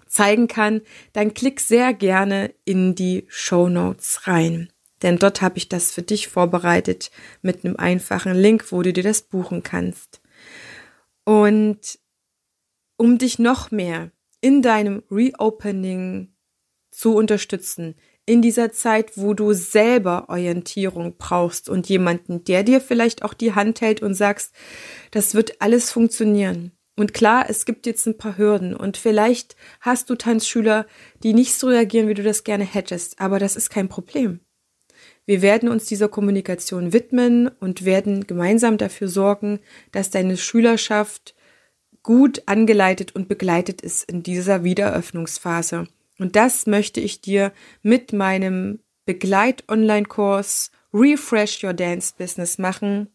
zeigen 0.06 0.48
kann, 0.48 0.80
dann 1.12 1.34
klick 1.34 1.60
sehr 1.60 1.94
gerne 1.94 2.52
in 2.64 2.94
die 2.94 3.26
Show 3.28 3.68
Notes 3.68 4.26
rein 4.26 4.70
denn 5.02 5.18
dort 5.18 5.42
habe 5.42 5.58
ich 5.58 5.68
das 5.68 5.90
für 5.90 6.02
dich 6.02 6.28
vorbereitet 6.28 7.10
mit 7.42 7.64
einem 7.64 7.76
einfachen 7.76 8.34
Link, 8.34 8.72
wo 8.72 8.82
du 8.82 8.92
dir 8.92 9.02
das 9.02 9.22
buchen 9.22 9.62
kannst. 9.62 10.20
Und 11.24 11.98
um 12.96 13.18
dich 13.18 13.38
noch 13.38 13.70
mehr 13.70 14.10
in 14.40 14.62
deinem 14.62 15.02
Reopening 15.10 16.34
zu 16.90 17.14
unterstützen, 17.14 17.94
in 18.26 18.42
dieser 18.42 18.72
Zeit, 18.72 19.16
wo 19.16 19.34
du 19.34 19.52
selber 19.52 20.28
Orientierung 20.28 21.16
brauchst 21.16 21.68
und 21.68 21.88
jemanden, 21.88 22.44
der 22.44 22.62
dir 22.62 22.80
vielleicht 22.80 23.24
auch 23.24 23.34
die 23.34 23.54
Hand 23.54 23.80
hält 23.80 24.02
und 24.02 24.14
sagst, 24.14 24.54
das 25.10 25.34
wird 25.34 25.60
alles 25.60 25.90
funktionieren. 25.90 26.72
Und 26.96 27.14
klar, 27.14 27.46
es 27.48 27.64
gibt 27.64 27.86
jetzt 27.86 28.06
ein 28.06 28.18
paar 28.18 28.36
Hürden 28.36 28.76
und 28.76 28.96
vielleicht 28.96 29.56
hast 29.80 30.10
du 30.10 30.14
Tanzschüler, 30.14 30.86
die 31.22 31.32
nicht 31.32 31.54
so 31.54 31.68
reagieren, 31.68 32.08
wie 32.08 32.14
du 32.14 32.22
das 32.22 32.44
gerne 32.44 32.64
hättest, 32.64 33.20
aber 33.20 33.38
das 33.38 33.56
ist 33.56 33.70
kein 33.70 33.88
Problem. 33.88 34.40
Wir 35.30 35.42
werden 35.42 35.68
uns 35.68 35.84
dieser 35.84 36.08
Kommunikation 36.08 36.92
widmen 36.92 37.46
und 37.46 37.84
werden 37.84 38.26
gemeinsam 38.26 38.78
dafür 38.78 39.06
sorgen, 39.06 39.60
dass 39.92 40.10
deine 40.10 40.36
Schülerschaft 40.36 41.36
gut 42.02 42.42
angeleitet 42.46 43.14
und 43.14 43.28
begleitet 43.28 43.80
ist 43.80 44.10
in 44.10 44.24
dieser 44.24 44.64
Wiedereröffnungsphase. 44.64 45.86
Und 46.18 46.34
das 46.34 46.66
möchte 46.66 46.98
ich 46.98 47.20
dir 47.20 47.52
mit 47.80 48.12
meinem 48.12 48.80
Begleit-Online-Kurs 49.04 50.72
Refresh 50.92 51.62
Your 51.62 51.74
Dance 51.74 52.12
Business 52.18 52.58
machen 52.58 53.06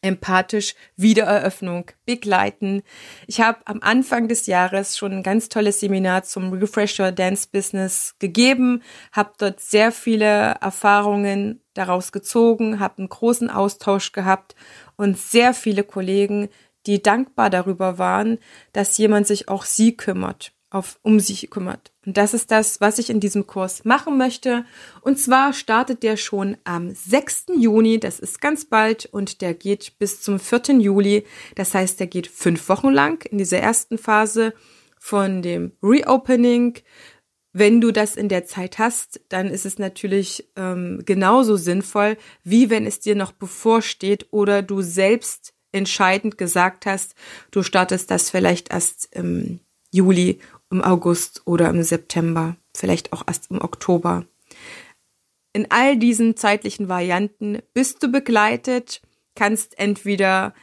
empathisch 0.00 0.74
Wiedereröffnung 0.96 1.86
begleiten. 2.06 2.82
Ich 3.26 3.40
habe 3.40 3.58
am 3.64 3.80
Anfang 3.82 4.28
des 4.28 4.46
Jahres 4.46 4.96
schon 4.96 5.12
ein 5.12 5.22
ganz 5.22 5.48
tolles 5.48 5.80
Seminar 5.80 6.22
zum 6.22 6.52
Refresher 6.52 7.12
Dance 7.12 7.48
Business 7.50 8.14
gegeben, 8.18 8.82
habe 9.12 9.32
dort 9.38 9.60
sehr 9.60 9.90
viele 9.92 10.56
Erfahrungen 10.60 11.60
daraus 11.74 12.12
gezogen, 12.12 12.78
habe 12.80 12.98
einen 12.98 13.08
großen 13.08 13.50
Austausch 13.50 14.12
gehabt 14.12 14.54
und 14.96 15.18
sehr 15.18 15.54
viele 15.54 15.84
Kollegen, 15.84 16.48
die 16.86 17.02
dankbar 17.02 17.50
darüber 17.50 17.98
waren, 17.98 18.38
dass 18.72 18.98
jemand 18.98 19.26
sich 19.26 19.48
auch 19.48 19.64
sie 19.64 19.96
kümmert 19.96 20.52
auf, 20.70 20.98
um 21.02 21.18
sich 21.20 21.48
kümmert. 21.50 21.92
Und 22.04 22.16
das 22.16 22.34
ist 22.34 22.50
das, 22.50 22.80
was 22.80 22.98
ich 22.98 23.10
in 23.10 23.20
diesem 23.20 23.46
Kurs 23.46 23.84
machen 23.84 24.18
möchte. 24.18 24.64
Und 25.00 25.18
zwar 25.18 25.52
startet 25.52 26.02
der 26.02 26.16
schon 26.16 26.56
am 26.64 26.94
6. 26.94 27.46
Juni, 27.56 27.98
das 27.98 28.18
ist 28.18 28.40
ganz 28.40 28.66
bald, 28.66 29.06
und 29.06 29.40
der 29.40 29.54
geht 29.54 29.98
bis 29.98 30.20
zum 30.20 30.38
4. 30.38 30.78
Juli. 30.78 31.24
Das 31.54 31.74
heißt, 31.74 31.98
der 32.00 32.06
geht 32.06 32.26
fünf 32.26 32.68
Wochen 32.68 32.90
lang 32.90 33.24
in 33.30 33.38
dieser 33.38 33.58
ersten 33.58 33.98
Phase 33.98 34.52
von 34.98 35.42
dem 35.42 35.72
Reopening. 35.82 36.78
Wenn 37.52 37.80
du 37.80 37.90
das 37.90 38.14
in 38.14 38.28
der 38.28 38.44
Zeit 38.44 38.78
hast, 38.78 39.20
dann 39.30 39.48
ist 39.48 39.64
es 39.64 39.78
natürlich 39.78 40.48
ähm, 40.56 41.02
genauso 41.06 41.56
sinnvoll, 41.56 42.18
wie 42.44 42.68
wenn 42.68 42.86
es 42.86 43.00
dir 43.00 43.14
noch 43.14 43.32
bevorsteht 43.32 44.26
oder 44.30 44.62
du 44.62 44.82
selbst 44.82 45.54
entscheidend 45.72 46.38
gesagt 46.38 46.86
hast, 46.86 47.14
du 47.50 47.62
startest 47.62 48.10
das 48.10 48.30
vielleicht 48.30 48.70
erst 48.70 49.08
im 49.12 49.60
Juli 49.90 50.40
im 50.70 50.82
August 50.82 51.42
oder 51.44 51.68
im 51.70 51.82
September, 51.82 52.56
vielleicht 52.74 53.12
auch 53.12 53.24
erst 53.26 53.50
im 53.50 53.60
Oktober. 53.60 54.26
In 55.52 55.70
all 55.70 55.96
diesen 55.96 56.36
zeitlichen 56.36 56.88
Varianten 56.88 57.58
bist 57.74 58.02
du 58.02 58.08
begleitet, 58.08 59.02
kannst 59.34 59.78
entweder 59.78 60.54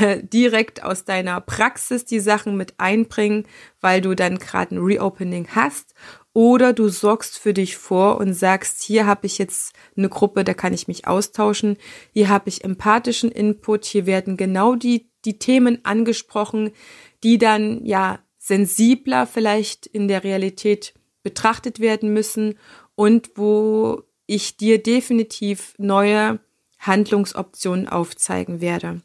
äh, 0.00 0.22
direkt 0.22 0.82
aus 0.82 1.04
deiner 1.04 1.40
Praxis 1.40 2.04
die 2.04 2.20
Sachen 2.20 2.56
mit 2.56 2.74
einbringen, 2.78 3.46
weil 3.80 4.00
du 4.00 4.14
dann 4.14 4.38
gerade 4.38 4.74
ein 4.74 4.78
Reopening 4.78 5.48
hast, 5.54 5.94
oder 6.32 6.72
du 6.72 6.88
sorgst 6.88 7.38
für 7.38 7.54
dich 7.54 7.76
vor 7.76 8.18
und 8.18 8.34
sagst, 8.34 8.82
hier 8.82 9.06
habe 9.06 9.26
ich 9.26 9.38
jetzt 9.38 9.72
eine 9.96 10.08
Gruppe, 10.08 10.42
da 10.42 10.52
kann 10.52 10.72
ich 10.72 10.88
mich 10.88 11.06
austauschen, 11.06 11.76
hier 12.12 12.28
habe 12.28 12.48
ich 12.48 12.64
empathischen 12.64 13.30
Input, 13.30 13.84
hier 13.84 14.04
werden 14.04 14.36
genau 14.36 14.74
die, 14.74 15.08
die 15.24 15.38
Themen 15.38 15.84
angesprochen, 15.84 16.72
die 17.22 17.38
dann 17.38 17.84
ja 17.86 18.18
sensibler 18.44 19.26
vielleicht 19.26 19.86
in 19.86 20.06
der 20.06 20.22
Realität 20.22 20.92
betrachtet 21.22 21.80
werden 21.80 22.12
müssen 22.12 22.58
und 22.94 23.30
wo 23.36 24.02
ich 24.26 24.58
dir 24.58 24.82
definitiv 24.82 25.74
neue 25.78 26.40
Handlungsoptionen 26.78 27.88
aufzeigen 27.88 28.60
werde. 28.60 29.00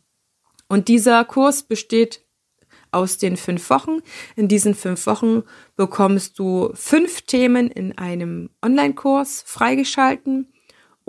Und 0.68 0.90
dieser 0.90 1.24
Kurs 1.24 1.64
besteht 1.64 2.26
aus 2.92 3.18
den 3.18 3.38
fünf 3.38 3.70
Wochen. 3.70 4.00
In 4.36 4.50
diesen 4.50 4.76
fünf 4.76 5.06
Wochen 5.06 5.44
bekommst 5.78 6.38
du 6.38 6.72
fünf 6.74 7.22
Themen 7.22 7.72
in 7.72 7.98
einem 7.98 8.50
Online-Kurs 8.62 9.44
freigeschalten 9.46 10.52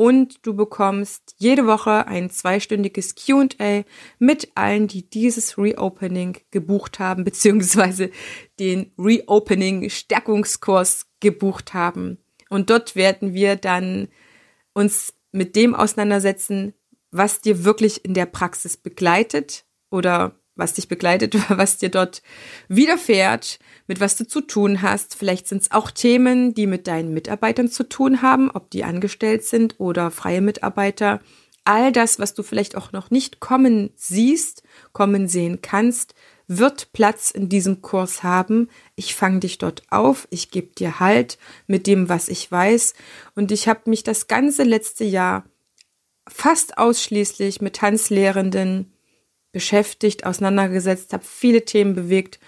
und 0.01 0.47
du 0.47 0.55
bekommst 0.57 1.35
jede 1.37 1.67
Woche 1.67 2.07
ein 2.07 2.31
zweistündiges 2.31 3.17
QA 3.17 3.85
mit 4.19 4.49
allen, 4.55 4.89
die 4.89 5.11
dieses 5.11 5.59
Reopening 5.59 6.39
gebucht 6.51 6.99
haben, 6.99 7.23
beziehungsweise 7.27 8.11
den 8.59 8.93
Reopening 8.99 9.91
Stärkungskurs 9.91 11.07
gebucht 11.21 11.75
haben. 11.75 12.17
Und 12.49 12.71
dort 12.71 12.97
werden 12.97 13.35
wir 13.35 13.57
dann 13.57 14.09
uns 14.73 15.13
mit 15.33 15.55
dem 15.55 15.75
auseinandersetzen, 15.75 16.73
was 17.11 17.43
dir 17.43 17.65
wirklich 17.65 18.03
in 18.03 18.15
der 18.15 18.25
Praxis 18.25 18.79
begleitet 18.79 19.67
oder 19.91 20.40
was 20.61 20.75
dich 20.75 20.87
begleitet, 20.87 21.37
was 21.49 21.79
dir 21.79 21.89
dort 21.89 22.23
widerfährt, 22.69 23.59
mit 23.89 23.99
was 23.99 24.17
du 24.17 24.27
zu 24.27 24.43
tun 24.43 24.83
hast. 24.83 25.17
Vielleicht 25.17 25.49
sind 25.49 25.63
es 25.63 25.73
auch 25.73 25.91
Themen, 25.91 26.55
die 26.55 26.69
mit 26.69 26.87
deinen 26.87 27.13
Mitarbeitern 27.13 27.69
zu 27.69 27.89
tun 27.89 28.23
haben, 28.23 28.51
ob 28.51 28.71
die 28.71 28.85
angestellt 28.85 29.45
sind 29.45 29.81
oder 29.81 30.13
freie 30.13 30.41
Mitarbeiter. 30.41 31.21
All 31.65 31.93
das, 31.93 32.19
was 32.19 32.35
du 32.35 32.43
vielleicht 32.43 32.77
auch 32.77 32.93
noch 32.93 33.11
nicht 33.11 33.41
kommen 33.41 33.91
siehst, 33.97 34.63
kommen 34.93 35.29
sehen 35.29 35.61
kannst, 35.61 36.15
wird 36.47 36.93
Platz 36.93 37.31
in 37.31 37.49
diesem 37.49 37.81
Kurs 37.81 38.25
haben. 38.25 38.69
Ich 38.97 39.15
fange 39.15 39.39
dich 39.41 39.59
dort 39.59 39.85
auf, 39.91 40.27
ich 40.31 40.51
gebe 40.51 40.75
dir 40.75 40.99
Halt 40.99 41.39
mit 41.69 41.87
dem, 41.87 42.09
was 42.09 42.29
ich 42.29 42.51
weiß. 42.51 42.95
Und 43.37 43.53
ich 43.53 43.69
habe 43.69 43.89
mich 43.89 44.03
das 44.03 44.27
ganze 44.27 44.65
letzte 44.65 45.05
Jahr 45.05 45.45
fast 46.27 46.77
ausschließlich 46.79 47.61
mit 47.61 47.77
Tanzlehrenden 47.77 48.93
beschäftigt, 49.53 50.25
auseinandergesetzt, 50.25 51.13
habe 51.13 51.25
viele 51.25 51.65
Themen 51.65 51.95
bewegt 51.95 52.39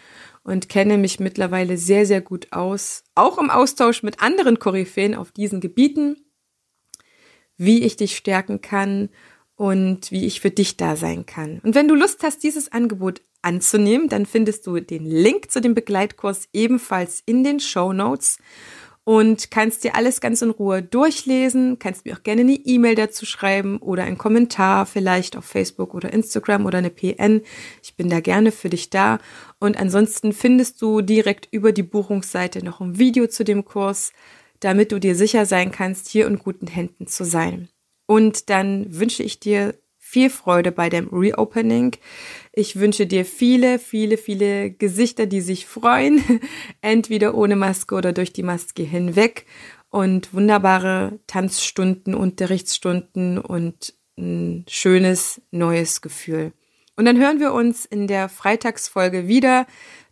und 0.44 0.68
kenne 0.68 0.98
mich 0.98 1.20
mittlerweile 1.20 1.78
sehr, 1.78 2.06
sehr 2.06 2.20
gut 2.20 2.48
aus, 2.52 3.04
auch 3.14 3.38
im 3.38 3.50
Austausch 3.50 4.02
mit 4.02 4.22
anderen 4.22 4.58
Koryphäen 4.58 5.14
auf 5.14 5.32
diesen 5.32 5.60
Gebieten, 5.60 6.16
wie 7.56 7.84
ich 7.84 7.96
dich 7.96 8.16
stärken 8.16 8.60
kann 8.60 9.08
und 9.54 10.10
wie 10.10 10.26
ich 10.26 10.40
für 10.40 10.50
dich 10.50 10.76
da 10.76 10.96
sein 10.96 11.26
kann. 11.26 11.60
Und 11.62 11.74
wenn 11.74 11.88
du 11.88 11.94
Lust 11.94 12.22
hast, 12.22 12.42
dieses 12.42 12.72
Angebot 12.72 13.22
anzunehmen, 13.42 14.08
dann 14.08 14.26
findest 14.26 14.66
du 14.66 14.80
den 14.80 15.04
Link 15.04 15.50
zu 15.50 15.60
dem 15.60 15.74
Begleitkurs 15.74 16.48
ebenfalls 16.52 17.22
in 17.26 17.44
den 17.44 17.60
Show 17.60 17.92
Notes 17.92 18.38
und 19.04 19.50
kannst 19.50 19.82
dir 19.82 19.96
alles 19.96 20.20
ganz 20.20 20.42
in 20.42 20.50
Ruhe 20.50 20.82
durchlesen. 20.82 21.78
Kannst 21.78 22.04
mir 22.04 22.14
auch 22.14 22.22
gerne 22.22 22.42
eine 22.42 22.54
E-Mail 22.54 22.94
dazu 22.94 23.26
schreiben 23.26 23.78
oder 23.78 24.04
einen 24.04 24.18
Kommentar 24.18 24.86
vielleicht 24.86 25.36
auf 25.36 25.44
Facebook 25.44 25.94
oder 25.94 26.12
Instagram 26.12 26.66
oder 26.66 26.78
eine 26.78 26.90
PN. 26.90 27.42
Ich 27.82 27.96
bin 27.96 28.08
da 28.08 28.20
gerne 28.20 28.52
für 28.52 28.68
dich 28.68 28.90
da. 28.90 29.18
Und 29.58 29.76
ansonsten 29.76 30.32
findest 30.32 30.80
du 30.80 31.00
direkt 31.00 31.48
über 31.50 31.72
die 31.72 31.82
Buchungsseite 31.82 32.64
noch 32.64 32.80
ein 32.80 32.98
Video 32.98 33.26
zu 33.26 33.44
dem 33.44 33.64
Kurs, 33.64 34.12
damit 34.60 34.92
du 34.92 35.00
dir 35.00 35.16
sicher 35.16 35.46
sein 35.46 35.72
kannst, 35.72 36.08
hier 36.08 36.26
in 36.28 36.38
guten 36.38 36.68
Händen 36.68 37.08
zu 37.08 37.24
sein. 37.24 37.68
Und 38.06 38.50
dann 38.50 38.86
wünsche 38.88 39.24
ich 39.24 39.40
dir 39.40 39.74
viel 40.12 40.28
Freude 40.28 40.72
bei 40.72 40.90
dem 40.90 41.08
Reopening. 41.08 41.96
Ich 42.52 42.78
wünsche 42.78 43.06
dir 43.06 43.24
viele, 43.24 43.78
viele, 43.78 44.18
viele 44.18 44.70
Gesichter, 44.70 45.24
die 45.24 45.40
sich 45.40 45.64
freuen, 45.64 46.22
entweder 46.82 47.34
ohne 47.34 47.56
Maske 47.56 47.94
oder 47.94 48.12
durch 48.12 48.30
die 48.34 48.42
Maske 48.42 48.82
hinweg 48.82 49.46
und 49.88 50.34
wunderbare 50.34 51.18
Tanzstunden, 51.26 52.14
Unterrichtsstunden 52.14 53.38
und 53.38 53.94
ein 54.18 54.66
schönes 54.68 55.40
neues 55.50 56.02
Gefühl. 56.02 56.52
Und 56.94 57.06
dann 57.06 57.18
hören 57.18 57.40
wir 57.40 57.54
uns 57.54 57.86
in 57.86 58.06
der 58.06 58.28
Freitagsfolge 58.28 59.28
wieder. 59.28 59.66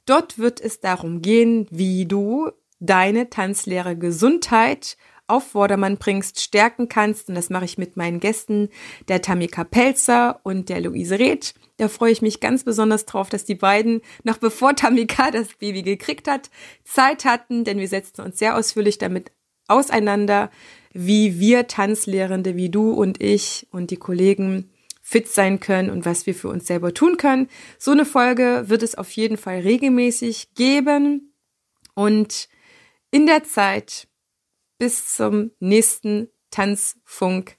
Dort 0.07 0.39
wird 0.39 0.63
es 0.63 0.81
darum 0.81 1.21
gehen, 1.21 1.67
wie 1.71 2.07
du 2.07 2.51
deine 2.79 3.29
Tanzlehre 3.29 3.99
Gesundheit 3.99 4.97
auf 5.31 5.49
Vordermann 5.49 5.97
bringst, 5.97 6.41
stärken 6.41 6.89
kannst. 6.89 7.29
Und 7.29 7.35
das 7.35 7.51
mache 7.51 7.65
ich 7.65 7.79
mit 7.79 7.97
meinen 7.97 8.21
Gästen, 8.21 8.69
der 9.09 9.23
Tamika 9.23 9.65
Pelzer 9.65 10.41
und 10.43 10.69
der 10.69 10.81
Luise 10.81 11.19
Reth. 11.19 11.55
Da 11.77 11.89
freue 11.89 12.13
ich 12.13 12.21
mich 12.21 12.41
ganz 12.41 12.65
besonders 12.65 13.07
drauf, 13.07 13.31
dass 13.31 13.45
die 13.45 13.55
beiden, 13.55 14.03
noch 14.23 14.37
bevor 14.37 14.77
Tamika 14.77 15.31
das 15.31 15.49
Baby 15.55 15.83
gekriegt 15.83 16.29
hat, 16.29 16.51
Zeit 16.85 17.25
hatten, 17.25 17.65
denn 17.65 17.79
wir 17.79 17.89
setzten 17.89 18.23
uns 18.23 18.39
sehr 18.39 18.57
ausführlich 18.57 18.99
damit 18.99 19.33
auseinander, 19.67 20.51
wie 20.93 21.39
wir 21.41 21.69
Tanzlehrende, 21.69 22.57
wie 22.57 22.69
du 22.69 22.93
und 22.93 23.23
ich 23.23 23.67
und 23.71 23.91
die 23.91 23.97
Kollegen 23.97 24.71
fit 25.01 25.29
sein 25.29 25.59
können 25.59 25.91
und 25.91 26.05
was 26.05 26.27
wir 26.27 26.35
für 26.35 26.49
uns 26.49 26.67
selber 26.67 26.93
tun 26.93 27.17
können. 27.17 27.49
So 27.79 27.93
eine 27.93 28.05
Folge 28.05 28.65
wird 28.67 28.83
es 28.83 28.97
auf 28.97 29.11
jeden 29.13 29.37
Fall 29.37 29.61
regelmäßig 29.61 30.55
geben. 30.55 31.33
Und 31.95 32.49
in 33.11 33.27
der 33.27 33.45
Zeit 33.45 34.07
bis 34.81 35.15
zum 35.15 35.51
nächsten 35.61 36.29
Tanzfunk 36.51 37.59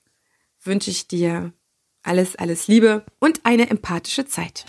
wünsche 0.63 0.89
ich 0.89 1.07
dir 1.07 1.53
alles, 2.01 2.35
alles 2.35 2.67
Liebe 2.67 3.05
und 3.19 3.45
eine 3.45 3.69
empathische 3.69 4.25
Zeit. 4.25 4.65